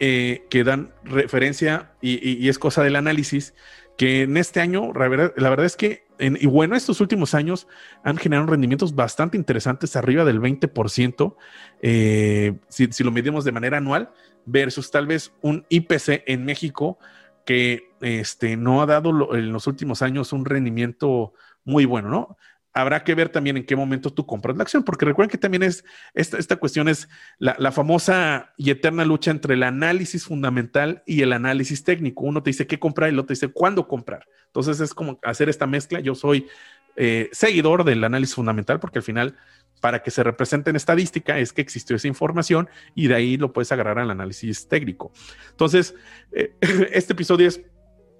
eh, 0.00 0.46
que 0.50 0.64
dan 0.64 0.92
referencia 1.04 1.92
y, 2.00 2.48
es 2.48 2.58
cosa 2.58 2.82
del 2.82 2.96
análisis 2.96 3.54
que 3.96 4.22
en 4.22 4.36
este 4.36 4.60
año, 4.60 4.92
la 4.92 5.08
verdad, 5.08 5.64
es 5.64 5.76
que, 5.76 6.04
en, 6.18 6.36
y 6.38 6.46
bueno, 6.46 6.76
estos 6.76 7.00
últimos 7.00 7.34
años 7.34 7.66
han 8.04 8.18
generado 8.18 8.46
rendimientos 8.46 8.94
bastante 8.94 9.38
interesantes, 9.38 9.96
arriba 9.96 10.24
del 10.24 10.40
20%, 10.40 11.34
eh, 11.80 12.54
si, 12.68 13.04
lo 13.04 13.10
medimos 13.10 13.44
de 13.44 13.52
manera 13.52 13.78
anual, 13.78 14.10
versus 14.44 14.90
tal 14.90 15.06
vez 15.06 15.32
un 15.40 15.64
IPC 15.70 16.24
en 16.26 16.44
México 16.44 16.98
que 17.46 17.90
este, 18.02 18.56
no 18.56 18.82
ha 18.82 18.86
dado 18.86 19.34
en 19.34 19.52
los 19.52 19.66
últimos 19.66 20.02
años 20.02 20.32
un 20.32 20.44
rendimiento 20.44 21.32
muy 21.64 21.84
bueno, 21.84 22.08
¿no? 22.10 22.36
Habrá 22.76 23.02
que 23.04 23.14
ver 23.14 23.30
también 23.30 23.56
en 23.56 23.64
qué 23.64 23.74
momento 23.74 24.12
tú 24.12 24.26
compras 24.26 24.54
la 24.54 24.62
acción, 24.62 24.82
porque 24.82 25.06
recuerden 25.06 25.30
que 25.30 25.38
también 25.38 25.62
es, 25.62 25.82
esta, 26.12 26.36
esta 26.36 26.56
cuestión 26.56 26.88
es 26.88 27.08
la, 27.38 27.72
famosa 27.72 28.52
y 28.58 28.68
eterna 28.68 29.06
lucha 29.06 29.30
entre 29.30 29.54
el 29.54 29.62
análisis 29.62 30.26
fundamental 30.26 31.02
y 31.06 31.22
el 31.22 31.32
análisis 31.32 31.84
técnico. 31.84 32.24
Uno 32.24 32.42
te 32.42 32.50
dice 32.50 32.66
qué 32.66 32.78
comprar 32.78 33.08
y 33.08 33.14
el 33.14 33.18
otro 33.18 33.32
dice 33.32 33.48
cuándo 33.48 33.88
comprar. 33.88 34.26
Entonces 34.48 34.78
es 34.80 34.92
como 34.92 35.18
hacer 35.22 35.48
esta 35.48 35.66
mezcla. 35.66 36.00
Yo 36.00 36.14
soy 36.14 36.48
eh, 36.96 37.30
seguidor 37.32 37.82
del 37.82 38.04
análisis 38.04 38.34
fundamental 38.34 38.78
porque 38.78 38.98
al 38.98 39.04
final, 39.04 39.36
para 39.80 40.02
que 40.02 40.10
se 40.10 40.22
represente 40.22 40.68
en 40.68 40.76
estadística, 40.76 41.38
es 41.38 41.54
que 41.54 41.62
existió 41.62 41.96
esa 41.96 42.08
información 42.08 42.68
y 42.94 43.08
de 43.08 43.14
ahí 43.14 43.36
lo 43.38 43.54
puedes 43.54 43.72
agarrar 43.72 43.98
al 44.00 44.10
análisis 44.10 44.68
técnico. 44.68 45.12
Entonces, 45.48 45.94
eh, 46.32 46.54
este 46.92 47.14
episodio 47.14 47.48
es 47.48 47.62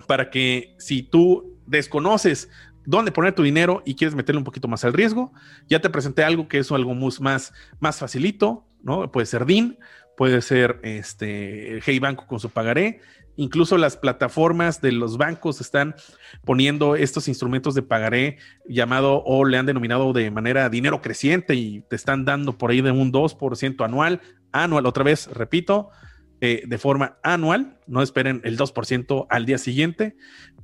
para 0.06 0.30
que 0.30 0.74
si 0.78 1.02
tú 1.02 1.60
desconoces 1.66 2.48
dónde 2.86 3.12
poner 3.12 3.34
tu 3.34 3.42
dinero 3.42 3.82
y 3.84 3.94
quieres 3.94 4.14
meterle 4.14 4.38
un 4.38 4.44
poquito 4.44 4.68
más 4.68 4.84
al 4.84 4.92
riesgo, 4.92 5.32
ya 5.68 5.80
te 5.80 5.90
presenté 5.90 6.24
algo 6.24 6.48
que 6.48 6.58
es 6.58 6.72
algo 6.72 6.94
más, 6.94 7.52
más 7.80 7.98
facilito, 7.98 8.66
¿no? 8.82 9.10
Puede 9.10 9.26
ser 9.26 9.44
DIN, 9.44 9.78
puede 10.16 10.40
ser 10.40 10.80
este 10.82 11.80
Hey 11.84 11.98
Banco 11.98 12.26
con 12.26 12.40
su 12.40 12.50
pagaré. 12.50 13.00
Incluso 13.38 13.76
las 13.76 13.98
plataformas 13.98 14.80
de 14.80 14.92
los 14.92 15.18
bancos 15.18 15.60
están 15.60 15.94
poniendo 16.44 16.96
estos 16.96 17.28
instrumentos 17.28 17.74
de 17.74 17.82
pagaré 17.82 18.38
llamado 18.66 19.22
o 19.26 19.44
le 19.44 19.58
han 19.58 19.66
denominado 19.66 20.14
de 20.14 20.30
manera 20.30 20.70
dinero 20.70 21.02
creciente 21.02 21.54
y 21.54 21.82
te 21.82 21.96
están 21.96 22.24
dando 22.24 22.56
por 22.56 22.70
ahí 22.70 22.80
de 22.80 22.92
un 22.92 23.12
2% 23.12 23.84
anual, 23.84 24.22
anual, 24.52 24.86
otra 24.86 25.04
vez, 25.04 25.26
repito, 25.26 25.90
eh, 26.40 26.64
de 26.66 26.78
forma 26.78 27.18
anual, 27.22 27.78
no 27.86 28.02
esperen 28.02 28.40
el 28.44 28.56
2% 28.58 29.26
al 29.28 29.46
día 29.46 29.58
siguiente, 29.58 30.16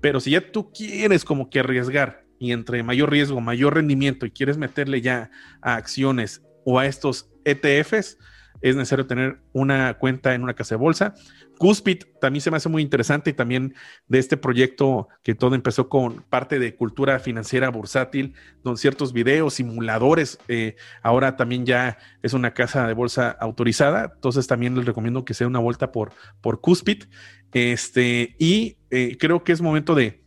pero 0.03 0.21
si 0.21 0.33
ya 0.33 0.53
tú 0.53 0.71
quieres 0.73 1.25
como 1.25 1.49
que 1.49 1.61
arriesgar 1.61 2.25
y 2.39 2.51
entre 2.51 2.83
mayor 2.83 3.11
riesgo, 3.11 3.41
mayor 3.41 3.77
rendimiento 3.77 4.27
y 4.27 4.33
quieres 4.33 4.59
meterle 4.59 5.01
ya 5.01 5.31
a 5.63 5.77
acciones 5.77 6.43
o 6.65 6.81
a 6.81 6.87
estos 6.87 7.31
ETFs, 7.45 8.19
es 8.61 8.77
necesario 8.77 9.07
tener 9.07 9.39
una 9.53 9.95
cuenta 9.95 10.35
en 10.35 10.43
una 10.43 10.55
casa 10.55 10.75
de 10.75 10.81
bolsa. 10.81 11.15
Cuspid 11.63 12.03
también 12.21 12.41
se 12.41 12.51
me 12.51 12.57
hace 12.57 12.69
muy 12.69 12.83
interesante 12.83 13.31
y 13.31 13.35
también 13.35 13.77
de 14.09 14.19
este 14.19 14.37
proyecto 14.37 15.07
que 15.23 15.37
todo 15.37 15.55
empezó 15.55 15.89
con 15.89 16.25
parte 16.29 16.59
de 16.59 16.75
cultura 16.75 17.21
financiera 17.21 17.69
bursátil, 17.71 18.35
donde 18.65 18.81
ciertos 18.81 19.13
videos, 19.13 19.55
simuladores, 19.55 20.41
eh, 20.49 20.75
ahora 21.05 21.37
también 21.37 21.65
ya 21.65 21.99
es 22.21 22.33
una 22.33 22.53
casa 22.53 22.89
de 22.89 22.95
bolsa 22.95 23.31
autorizada. 23.31 24.11
Entonces 24.13 24.49
también 24.49 24.75
les 24.75 24.87
recomiendo 24.87 25.25
que 25.25 25.35
sea 25.35 25.47
una 25.47 25.61
vuelta 25.61 25.93
por, 25.93 26.11
por 26.41 26.61
Cuspid. 26.61 27.05
Este, 27.53 28.35
y 28.41 28.79
eh, 28.91 29.17
creo 29.21 29.45
que 29.45 29.53
es 29.53 29.61
momento 29.61 29.95
de, 29.95 30.25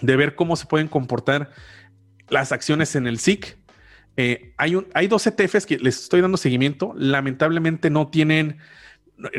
de 0.00 0.16
ver 0.16 0.34
cómo 0.34 0.56
se 0.56 0.66
pueden 0.66 0.88
comportar 0.88 1.52
las 2.28 2.50
acciones 2.50 2.96
en 2.96 3.06
el 3.06 3.20
SIC 3.20 3.56
eh, 4.16 4.54
hay, 4.56 4.74
un, 4.74 4.88
hay 4.94 5.08
dos 5.08 5.26
ETFs 5.26 5.66
que 5.66 5.78
les 5.78 6.00
estoy 6.00 6.22
dando 6.22 6.38
seguimiento. 6.38 6.94
Lamentablemente 6.96 7.90
no 7.90 8.08
tienen, 8.08 8.58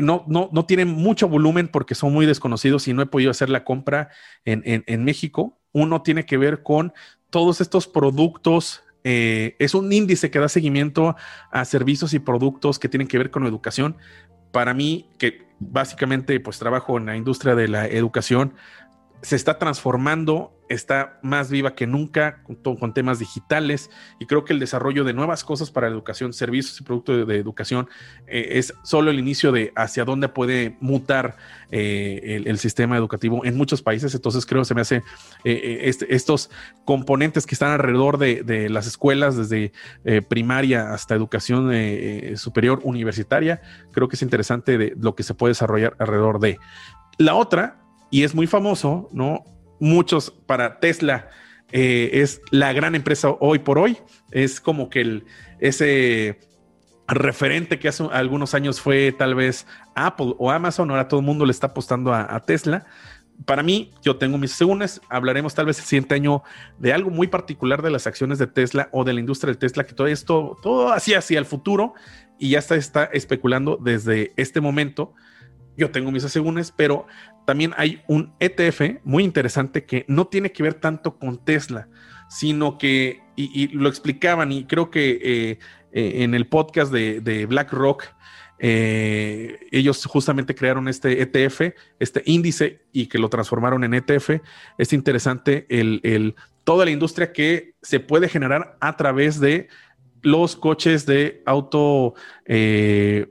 no, 0.00 0.24
no, 0.26 0.48
no 0.52 0.66
tienen 0.66 0.88
mucho 0.88 1.28
volumen 1.28 1.68
porque 1.68 1.94
son 1.94 2.12
muy 2.12 2.26
desconocidos 2.26 2.88
y 2.88 2.94
no 2.94 3.02
he 3.02 3.06
podido 3.06 3.30
hacer 3.30 3.48
la 3.48 3.64
compra 3.64 4.10
en, 4.44 5.04
México. 5.04 5.58
Uno 5.72 6.02
tiene 6.02 6.24
que 6.26 6.36
ver 6.36 6.62
con 6.62 6.92
todos 7.30 7.60
estos 7.60 7.86
productos 7.86 8.82
eh, 9.04 9.54
es 9.58 9.74
un 9.74 9.92
índice 9.92 10.30
que 10.30 10.40
da 10.40 10.48
seguimiento 10.48 11.14
a 11.52 11.64
servicios 11.64 12.12
y 12.14 12.18
productos 12.18 12.78
que 12.78 12.88
tienen 12.88 13.06
que 13.06 13.18
ver 13.18 13.30
con 13.30 13.46
educación. 13.46 13.96
Para 14.50 14.74
mí, 14.74 15.08
que 15.18 15.46
básicamente 15.60 16.38
pues 16.40 16.58
trabajo 16.58 16.98
en 16.98 17.06
la 17.06 17.16
industria 17.16 17.54
de 17.54 17.68
la 17.68 17.86
educación, 17.86 18.54
se 19.22 19.36
está 19.36 19.58
transformando, 19.58 20.57
está 20.68 21.18
más 21.22 21.50
viva 21.50 21.74
que 21.74 21.86
nunca 21.86 22.42
con, 22.42 22.94
temas 22.94 23.18
digitales 23.18 23.90
y 24.18 24.26
creo 24.26 24.44
que 24.44 24.52
el 24.52 24.58
desarrollo 24.58 25.04
de 25.04 25.12
nuevas 25.12 25.44
cosas 25.44 25.70
para 25.70 25.88
la 25.88 25.94
educación, 25.94 26.32
servicios 26.32 26.80
y 26.80 26.84
productos 26.84 27.26
de, 27.26 27.36
educación 27.36 27.88
eh, 28.26 28.48
es 28.52 28.74
solo 28.82 29.10
el 29.10 29.18
inicio 29.18 29.52
de 29.52 29.72
hacia 29.76 30.04
dónde 30.04 30.28
puede 30.28 30.76
mutar 30.80 31.36
eh, 31.70 32.42
el, 32.44 32.58
sistema 32.58 32.96
educativo 32.96 33.44
en 33.44 33.56
muchos 33.56 33.82
países. 33.82 34.14
Entonces 34.14 34.44
creo 34.44 34.62
que 34.62 34.66
se 34.66 34.74
me 34.74 34.80
hace 34.80 35.02
eh, 35.44 35.80
este, 35.84 36.12
estos 36.14 36.50
componentes 36.84 37.46
que 37.46 37.54
están 37.54 37.70
alrededor 37.70 38.18
de, 38.18 38.68
las 38.68 38.86
escuelas, 38.86 39.36
desde 39.36 39.72
primaria 40.28 40.92
hasta 40.92 41.14
educación 41.14 41.70
superior 42.36 42.80
universitaria, 42.82 43.60
creo 43.92 44.08
que 44.08 44.16
es 44.16 44.22
interesante 44.22 44.76
de 44.76 44.94
lo 44.98 45.14
que 45.14 45.22
se 45.22 45.34
puede 45.34 45.52
desarrollar 45.52 45.94
alrededor 45.98 46.40
de. 46.40 46.58
La 47.18 47.34
otra 47.34 47.78
y 48.10 48.24
es 48.24 48.34
muy 48.34 48.46
famoso, 48.46 49.08
¿no? 49.12 49.44
Muchos 49.80 50.30
para 50.46 50.80
Tesla 50.80 51.28
eh, 51.70 52.10
es 52.14 52.40
la 52.50 52.72
gran 52.72 52.94
empresa 52.94 53.30
hoy 53.40 53.58
por 53.58 53.78
hoy, 53.78 53.98
es 54.30 54.60
como 54.60 54.88
que 54.88 55.00
el, 55.02 55.24
ese 55.60 56.38
referente 57.08 57.78
que 57.78 57.88
hace 57.88 58.04
algunos 58.12 58.54
años 58.54 58.80
fue 58.80 59.12
tal 59.12 59.34
vez 59.34 59.66
Apple 59.94 60.34
o 60.38 60.50
Amazon, 60.50 60.90
ahora 60.90 61.08
todo 61.08 61.20
el 61.20 61.26
mundo 61.26 61.44
le 61.44 61.52
está 61.52 61.68
apostando 61.68 62.12
a, 62.12 62.40
Tesla. 62.40 62.86
Para 63.44 63.62
mí, 63.62 63.92
yo 64.02 64.16
tengo 64.16 64.36
mis 64.36 64.52
segundos, 64.52 65.00
hablaremos 65.08 65.54
tal 65.54 65.66
vez 65.66 65.78
el 65.78 65.84
siguiente 65.84 66.14
año 66.14 66.42
de 66.78 66.92
algo 66.92 67.10
muy 67.10 67.28
particular 67.28 67.82
de 67.82 67.90
las 67.90 68.06
acciones 68.06 68.38
de 68.38 68.46
Tesla 68.46 68.88
o 68.92 69.04
de 69.04 69.12
la 69.12 69.20
industria 69.20 69.52
de 69.52 69.58
Tesla, 69.58 69.84
que 69.84 69.94
todo 69.94 70.06
esto, 70.06 70.58
todo 70.62 70.92
así 70.92 71.14
hacia 71.14 71.38
el 71.38 71.46
futuro. 71.46 71.94
Y 72.38 72.50
ya 72.50 72.58
está, 72.58 72.76
está 72.76 73.04
especulando 73.04 73.78
desde 73.80 74.32
este 74.36 74.60
momento 74.60 75.14
yo 75.78 75.92
tengo 75.92 76.10
mis 76.10 76.24
asegúnes, 76.24 76.72
pero 76.76 77.06
también 77.46 77.72
hay 77.76 78.02
un 78.08 78.34
ETF 78.40 79.00
muy 79.04 79.22
interesante 79.22 79.84
que 79.84 80.04
no 80.08 80.26
tiene 80.26 80.50
que 80.50 80.64
ver 80.64 80.74
tanto 80.74 81.18
con 81.18 81.42
Tesla, 81.42 81.88
sino 82.28 82.76
que, 82.76 83.22
y, 83.36 83.68
lo 83.68 83.88
explicaban, 83.88 84.50
y 84.50 84.64
creo 84.64 84.90
que 84.90 85.20
eh, 85.22 85.58
eh, 85.92 86.24
en 86.24 86.34
el 86.34 86.48
podcast 86.48 86.92
de, 86.92 87.46
BlackRock, 87.48 88.04
eh, 88.58 89.60
ellos 89.70 90.04
justamente 90.04 90.56
crearon 90.56 90.88
este 90.88 91.22
ETF, 91.22 91.72
este 92.00 92.22
índice, 92.26 92.82
y 92.92 93.06
que 93.06 93.18
lo 93.18 93.28
transformaron 93.28 93.84
en 93.84 93.94
ETF. 93.94 94.30
Es 94.78 94.92
interesante 94.92 95.64
el, 95.70 96.34
toda 96.64 96.84
la 96.84 96.90
industria 96.90 97.32
que 97.32 97.76
se 97.82 98.00
puede 98.00 98.28
generar 98.28 98.76
a 98.80 98.96
través 98.96 99.38
de 99.38 99.68
los 100.22 100.56
coches 100.56 101.06
de 101.06 101.40
auto, 101.46 102.14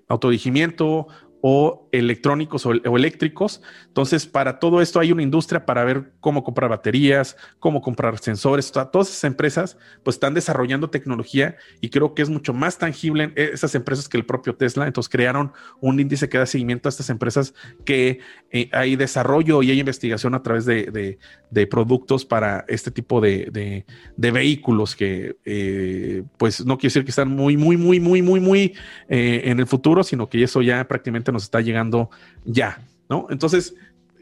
autodigimiento 0.07 1.09
o 1.41 1.86
electrónicos 1.99 2.65
o, 2.65 2.71
eléctricos. 2.71 3.61
Entonces, 3.87 4.25
para 4.25 4.59
todo 4.59 4.81
esto 4.81 4.99
hay 4.99 5.11
una 5.11 5.23
industria 5.23 5.65
para 5.65 5.83
ver 5.83 6.11
cómo 6.19 6.43
comprar 6.43 6.69
baterías, 6.69 7.37
cómo 7.59 7.81
comprar 7.81 8.17
sensores. 8.19 8.71
Todas 8.71 9.09
esas 9.09 9.23
empresas 9.23 9.77
pues 10.03 10.15
están 10.15 10.33
desarrollando 10.33 10.89
tecnología 10.89 11.57
y 11.81 11.89
creo 11.89 12.13
que 12.13 12.21
es 12.21 12.29
mucho 12.29 12.53
más 12.53 12.77
tangible 12.77 13.25
en 13.25 13.33
esas 13.35 13.73
empresas 13.75 14.07
que 14.07 14.17
el 14.17 14.25
propio 14.25 14.55
Tesla. 14.55 14.87
Entonces, 14.87 15.09
crearon 15.09 15.51
un 15.81 15.99
índice 15.99 16.29
que 16.29 16.37
da 16.37 16.45
seguimiento 16.45 16.87
a 16.87 16.91
estas 16.91 17.09
empresas 17.09 17.53
que 17.85 18.19
eh, 18.51 18.69
hay 18.71 18.95
desarrollo 18.95 19.63
y 19.63 19.71
hay 19.71 19.79
investigación 19.79 20.35
a 20.35 20.43
través 20.43 20.65
de, 20.65 21.17
productos 21.69 22.25
para 22.25 22.65
este 22.67 22.91
tipo 22.91 23.21
de, 23.21 23.85
vehículos 24.17 24.95
que 24.95 25.37
eh, 25.45 26.23
pues 26.37 26.65
no 26.65 26.77
quiere 26.77 26.89
decir 26.89 27.03
que 27.03 27.11
están 27.11 27.29
muy, 27.29 27.57
muy, 27.57 27.77
muy, 27.77 27.99
muy, 27.99 28.21
muy, 28.21 28.39
muy 28.39 28.73
eh, 29.09 29.41
en 29.45 29.59
el 29.59 29.67
futuro, 29.67 30.03
sino 30.03 30.29
que 30.29 30.43
eso 30.43 30.61
ya 30.61 30.87
prácticamente 30.87 31.31
nos 31.31 31.43
está 31.43 31.61
llegando 31.61 31.86
ya, 32.45 32.81
¿no? 33.09 33.27
Entonces, 33.29 33.75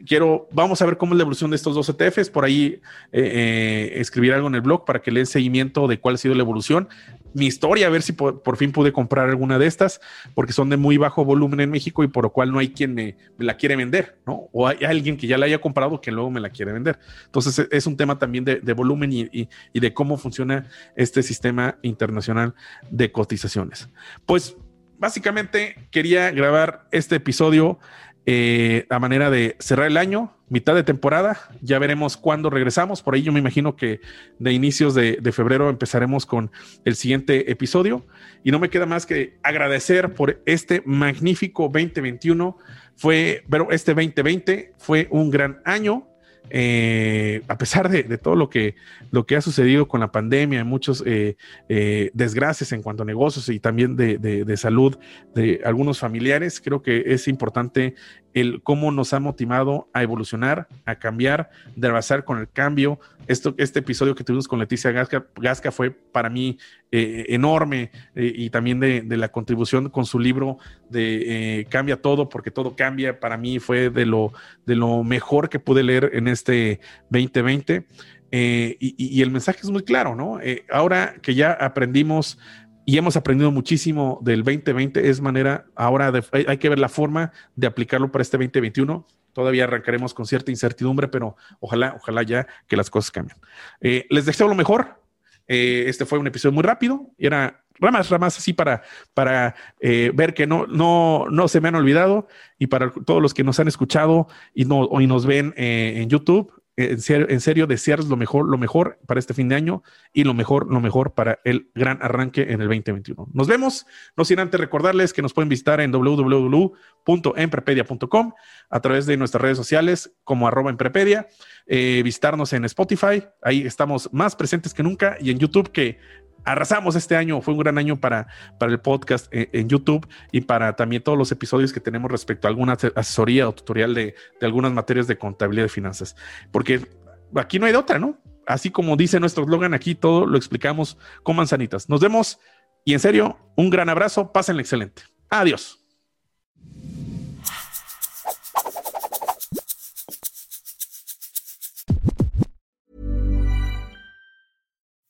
quiero, 0.05 0.47
vamos 0.51 0.81
a 0.81 0.85
ver 0.85 0.97
cómo 0.97 1.13
es 1.13 1.17
la 1.17 1.23
evolución 1.23 1.49
de 1.49 1.55
estos 1.55 1.75
dos 1.75 1.89
ETFs. 1.89 2.29
Por 2.29 2.45
ahí 2.45 2.79
eh, 3.11 3.21
eh, 3.21 3.93
escribir 3.95 4.33
algo 4.33 4.47
en 4.47 4.55
el 4.55 4.61
blog 4.61 4.85
para 4.85 5.01
que 5.01 5.11
le 5.11 5.19
den 5.19 5.27
seguimiento 5.27 5.87
de 5.87 5.99
cuál 5.99 6.15
ha 6.15 6.17
sido 6.17 6.35
la 6.35 6.41
evolución. 6.41 6.87
Mi 7.33 7.47
historia, 7.47 7.87
a 7.87 7.89
ver 7.89 8.01
si 8.01 8.13
por, 8.13 8.57
fin 8.57 8.71
pude 8.71 8.93
comprar 8.93 9.29
alguna 9.29 9.59
de 9.59 9.65
estas, 9.65 9.99
porque 10.33 10.53
son 10.53 10.69
de 10.69 10.77
muy 10.77 10.95
bajo 10.95 11.25
volumen 11.25 11.59
en 11.59 11.69
México 11.69 12.03
y 12.03 12.07
por 12.07 12.23
lo 12.23 12.31
cual 12.31 12.51
no 12.51 12.59
hay 12.59 12.69
quien 12.69 12.93
me, 12.93 13.17
la 13.37 13.57
quiere 13.57 13.75
vender, 13.75 14.17
¿no? 14.25 14.47
O 14.53 14.67
hay 14.67 14.85
alguien 14.85 15.17
que 15.17 15.27
ya 15.27 15.37
la 15.37 15.45
haya 15.45 15.59
comprado 15.59 15.99
que 15.99 16.11
luego 16.11 16.31
me 16.31 16.39
la 16.39 16.49
quiere 16.49 16.71
vender. 16.71 16.97
Entonces 17.25 17.59
e, 17.59 17.67
es 17.71 17.87
un 17.87 17.97
tema 17.97 18.17
también 18.17 18.45
de, 18.45 18.73
volumen 18.73 19.11
y, 19.11 19.49
y 19.73 19.79
de 19.79 19.93
cómo 19.93 20.17
funciona 20.17 20.67
este 20.95 21.23
sistema 21.23 21.77
internacional 21.81 22.53
de 22.89 23.11
cotizaciones. 23.11 23.89
Pues 24.25 24.55
básicamente 24.97 25.87
quería 25.91 26.31
grabar 26.31 26.87
este 26.91 27.15
episodio 27.15 27.79
eh, 28.27 28.87
a 28.89 28.97
manera 28.97 29.29
de 29.29 29.55
cerrar 29.59 29.85
el 29.85 29.97
año, 29.97 30.35
mitad 30.49 30.73
de 30.73 30.83
temporada. 30.83 31.37
Ya 31.61 31.77
veremos 31.77 32.17
cuándo 32.17 32.49
regresamos. 32.49 33.03
Por 33.03 33.13
ahí 33.13 33.21
yo 33.21 33.31
me 33.31 33.39
imagino 33.39 33.75
que 33.75 34.01
de 34.39 34.51
inicios 34.51 34.95
de, 34.95 35.19
febrero 35.31 35.69
empezaremos 35.69 36.25
con 36.25 36.51
el 36.85 36.95
siguiente 36.95 37.51
episodio. 37.51 38.05
Y 38.43 38.51
no 38.51 38.59
me 38.59 38.69
queda 38.69 38.87
más 38.87 39.05
que 39.05 39.37
agradecer 39.43 40.13
por 40.15 40.41
este 40.45 40.81
magnífico 40.85 41.63
2021. 41.63 42.57
Fue, 42.95 43.43
pero 43.49 43.69
este 43.71 43.93
2020 43.93 44.73
fue 44.77 45.07
un 45.11 45.29
gran 45.29 45.61
año. 45.63 46.07
Eh, 46.49 47.41
a 47.47 47.57
pesar 47.57 47.89
de, 47.89 48.03
todo 48.17 48.35
lo 48.35 48.49
que, 48.49 48.75
lo 49.11 49.25
que 49.25 49.35
ha 49.35 49.41
sucedido 49.41 49.87
con 49.87 49.99
la 49.99 50.11
pandemia, 50.11 50.63
muchos 50.63 51.03
eh, 51.05 51.37
eh, 51.69 52.11
desgracias 52.13 52.71
en 52.71 52.81
cuanto 52.81 53.03
a 53.03 53.05
negocios 53.05 53.49
y 53.49 53.59
también 53.59 53.95
de, 53.95 54.57
salud 54.57 54.97
de 55.33 55.61
algunos 55.65 55.99
familiares, 55.99 56.61
creo 56.61 56.81
que 56.81 57.03
es 57.07 57.27
importante 57.27 57.95
el 58.35 58.61
cómo 58.61 58.91
nos 58.91 59.13
ha 59.13 59.19
motivado 59.21 59.87
a 59.93 60.03
evolucionar, 60.03 60.67
a 60.85 60.95
cambiar, 60.95 61.49
de 61.75 61.87
avanzar 61.87 62.25
con 62.25 62.37
el 62.37 62.49
cambio. 62.49 62.99
Esto, 63.27 63.55
este 63.57 63.79
episodio 63.79 64.13
que 64.13 64.25
tuvimos 64.25 64.47
con 64.47 64.59
Leticia 64.59 64.91
Gasca, 64.91 65.25
Gasca 65.37 65.71
fue 65.71 65.89
para 65.89 66.29
mí 66.29 66.59
eh, 66.91 67.25
enorme 67.29 67.91
eh, 68.13 68.31
y 68.35 68.49
también 68.49 68.81
de, 68.81 69.17
la 69.17 69.29
contribución 69.29 69.89
con 69.89 70.05
su 70.05 70.19
libro 70.19 70.57
de 70.89 71.61
eh, 71.61 71.65
Cambia 71.69 72.01
todo, 72.01 72.27
porque 72.27 72.51
todo 72.51 72.75
cambia. 72.75 73.21
Para 73.21 73.37
mí 73.37 73.59
fue 73.59 73.89
de 73.89 74.05
lo, 74.05 74.33
de 74.65 74.75
lo 74.75 75.03
mejor 75.05 75.47
que 75.47 75.59
pude 75.59 75.81
leer 75.81 76.11
en 76.13 76.27
este 76.27 76.81
2020. 77.09 77.85
Y, 78.31 78.95
y, 78.97 79.21
el 79.21 79.31
mensaje 79.31 79.59
es 79.63 79.69
muy 79.69 79.83
claro, 79.83 80.13
¿no? 80.13 80.39
ahora 80.69 81.15
que 81.21 81.35
ya 81.35 81.53
aprendimos 81.53 82.37
y 82.85 82.97
hemos 82.97 83.17
aprendido 83.17 83.51
muchísimo 83.51 84.19
del 84.21 84.43
2020. 84.43 85.09
Es 85.09 85.19
manera 85.19 85.65
ahora 85.75 86.11
de, 86.11 86.23
hay, 86.47 86.57
que 86.57 86.69
ver 86.69 86.79
la 86.79 86.89
forma 86.89 87.31
de 87.55 87.67
aplicarlo 87.67 88.11
para 88.11 88.21
este 88.21 88.37
2021. 88.37 89.05
Todavía 89.33 89.65
arrancaremos 89.65 90.13
con 90.13 90.25
cierta 90.25 90.51
incertidumbre, 90.51 91.07
pero 91.07 91.35
ojalá, 91.59 91.95
ojalá 91.97 92.23
ya 92.23 92.47
que 92.67 92.77
las 92.77 92.89
cosas 92.89 93.11
cambien. 93.11 93.37
Eh, 93.81 94.05
les 94.09 94.25
deseo 94.25 94.47
lo 94.47 94.55
mejor. 94.55 95.01
Eh, 95.47 95.85
este 95.87 96.05
fue 96.05 96.19
un 96.19 96.27
episodio 96.27 96.53
muy 96.53 96.63
rápido 96.63 97.11
y 97.17 97.27
era 97.27 97.63
ramas, 97.75 98.09
ramas 98.09 98.37
así 98.37 98.53
para, 98.53 98.81
para 99.13 99.55
eh, 99.79 100.11
ver 100.13 100.33
que 100.33 100.47
no, 100.47 100.65
no, 100.65 101.25
no 101.29 101.47
se 101.47 101.61
me 101.61 101.67
han 101.67 101.75
olvidado 101.75 102.27
y 102.57 102.67
para 102.67 102.91
todos 102.91 103.21
los 103.21 103.33
que 103.33 103.43
nos 103.43 103.59
han 103.59 103.67
escuchado 103.67 104.27
y, 104.53 104.65
no, 104.65 104.89
y 104.99 105.07
nos 105.07 105.25
ven 105.25 105.53
en 105.57 106.09
YouTube 106.09 106.51
en 106.77 107.39
serio, 107.39 107.67
desearles 107.67 108.09
lo 108.09 108.17
mejor, 108.17 108.49
lo 108.49 108.57
mejor 108.57 108.99
para 109.07 109.17
este 109.19 109.33
fin 109.33 109.47
de 109.47 109.55
año 109.55 109.81
y 110.11 110.25
lo 110.25 110.33
mejor, 110.33 110.69
lo 110.71 110.81
mejor 110.81 111.13
para 111.13 111.39
el 111.45 111.69
gran 111.73 111.99
arranque 112.01 112.41
en 112.41 112.59
el 112.61 112.67
2021. 112.67 113.29
Nos 113.33 113.47
vemos, 113.47 113.85
no 114.17 114.25
sin 114.25 114.39
antes 114.39 114.59
recordarles 114.59 115.13
que 115.13 115.21
nos 115.21 115.31
pueden 115.33 115.47
visitar 115.47 115.79
en 115.79 115.91
www.emprepedia.com 115.91 118.33
a 118.69 118.79
través 118.81 119.05
de 119.05 119.15
nuestras 119.15 119.41
redes 119.41 119.57
sociales 119.57 120.11
como 120.25 120.47
arroba 120.47 120.69
emprepedia, 120.69 121.27
eh, 121.65 122.01
visitarnos 122.03 122.51
en 122.53 122.65
Spotify, 122.65 123.23
ahí 123.41 123.61
estamos 123.61 124.09
más 124.11 124.35
presentes 124.35 124.73
que 124.73 124.83
nunca 124.83 125.15
y 125.21 125.31
en 125.31 125.39
YouTube 125.39 125.71
que 125.71 125.97
arrasamos 126.45 126.95
este 126.95 127.15
año. 127.15 127.41
Fue 127.41 127.53
un 127.53 127.59
gran 127.59 127.77
año 127.77 127.99
para, 127.99 128.27
para 128.59 128.71
el 128.71 128.79
podcast 128.79 129.27
en, 129.31 129.67
YouTube 129.67 130.07
y 130.31 130.41
para 130.41 130.75
también 130.75 131.03
todos 131.03 131.17
los 131.17 131.31
episodios 131.31 131.73
que 131.73 131.79
tenemos 131.79 132.09
respecto 132.09 132.47
a 132.47 132.49
alguna 132.49 132.77
asesoría 132.95 133.49
o 133.49 133.53
tutorial 133.53 133.93
de, 133.93 134.15
algunas 134.41 134.71
materias 134.71 135.07
de 135.07 135.17
contabilidad 135.17 135.65
y 135.65 135.69
finanzas. 135.69 136.15
Porque 136.51 136.87
aquí 137.35 137.59
no 137.59 137.65
hay 137.65 137.71
de 137.71 137.77
otra, 137.79 137.99
¿no? 137.99 138.17
Así 138.47 138.69
como 138.69 138.95
dice 138.95 139.19
nuestro 139.19 139.43
slogan, 139.43 139.73
aquí 139.73 139.95
todo 139.95 140.25
lo 140.25 140.37
explicamos 140.37 140.97
con 141.23 141.35
manzanitas. 141.35 141.89
Nos 141.89 141.99
vemos 141.99 142.39
y 142.85 142.93
en 142.93 142.99
serio, 142.99 143.39
un 143.55 143.71
gran 143.71 143.89
abrazo. 143.89 144.31
Pásenle 144.31 144.61
excelente. 144.61 145.01
Adiós. 145.29 145.81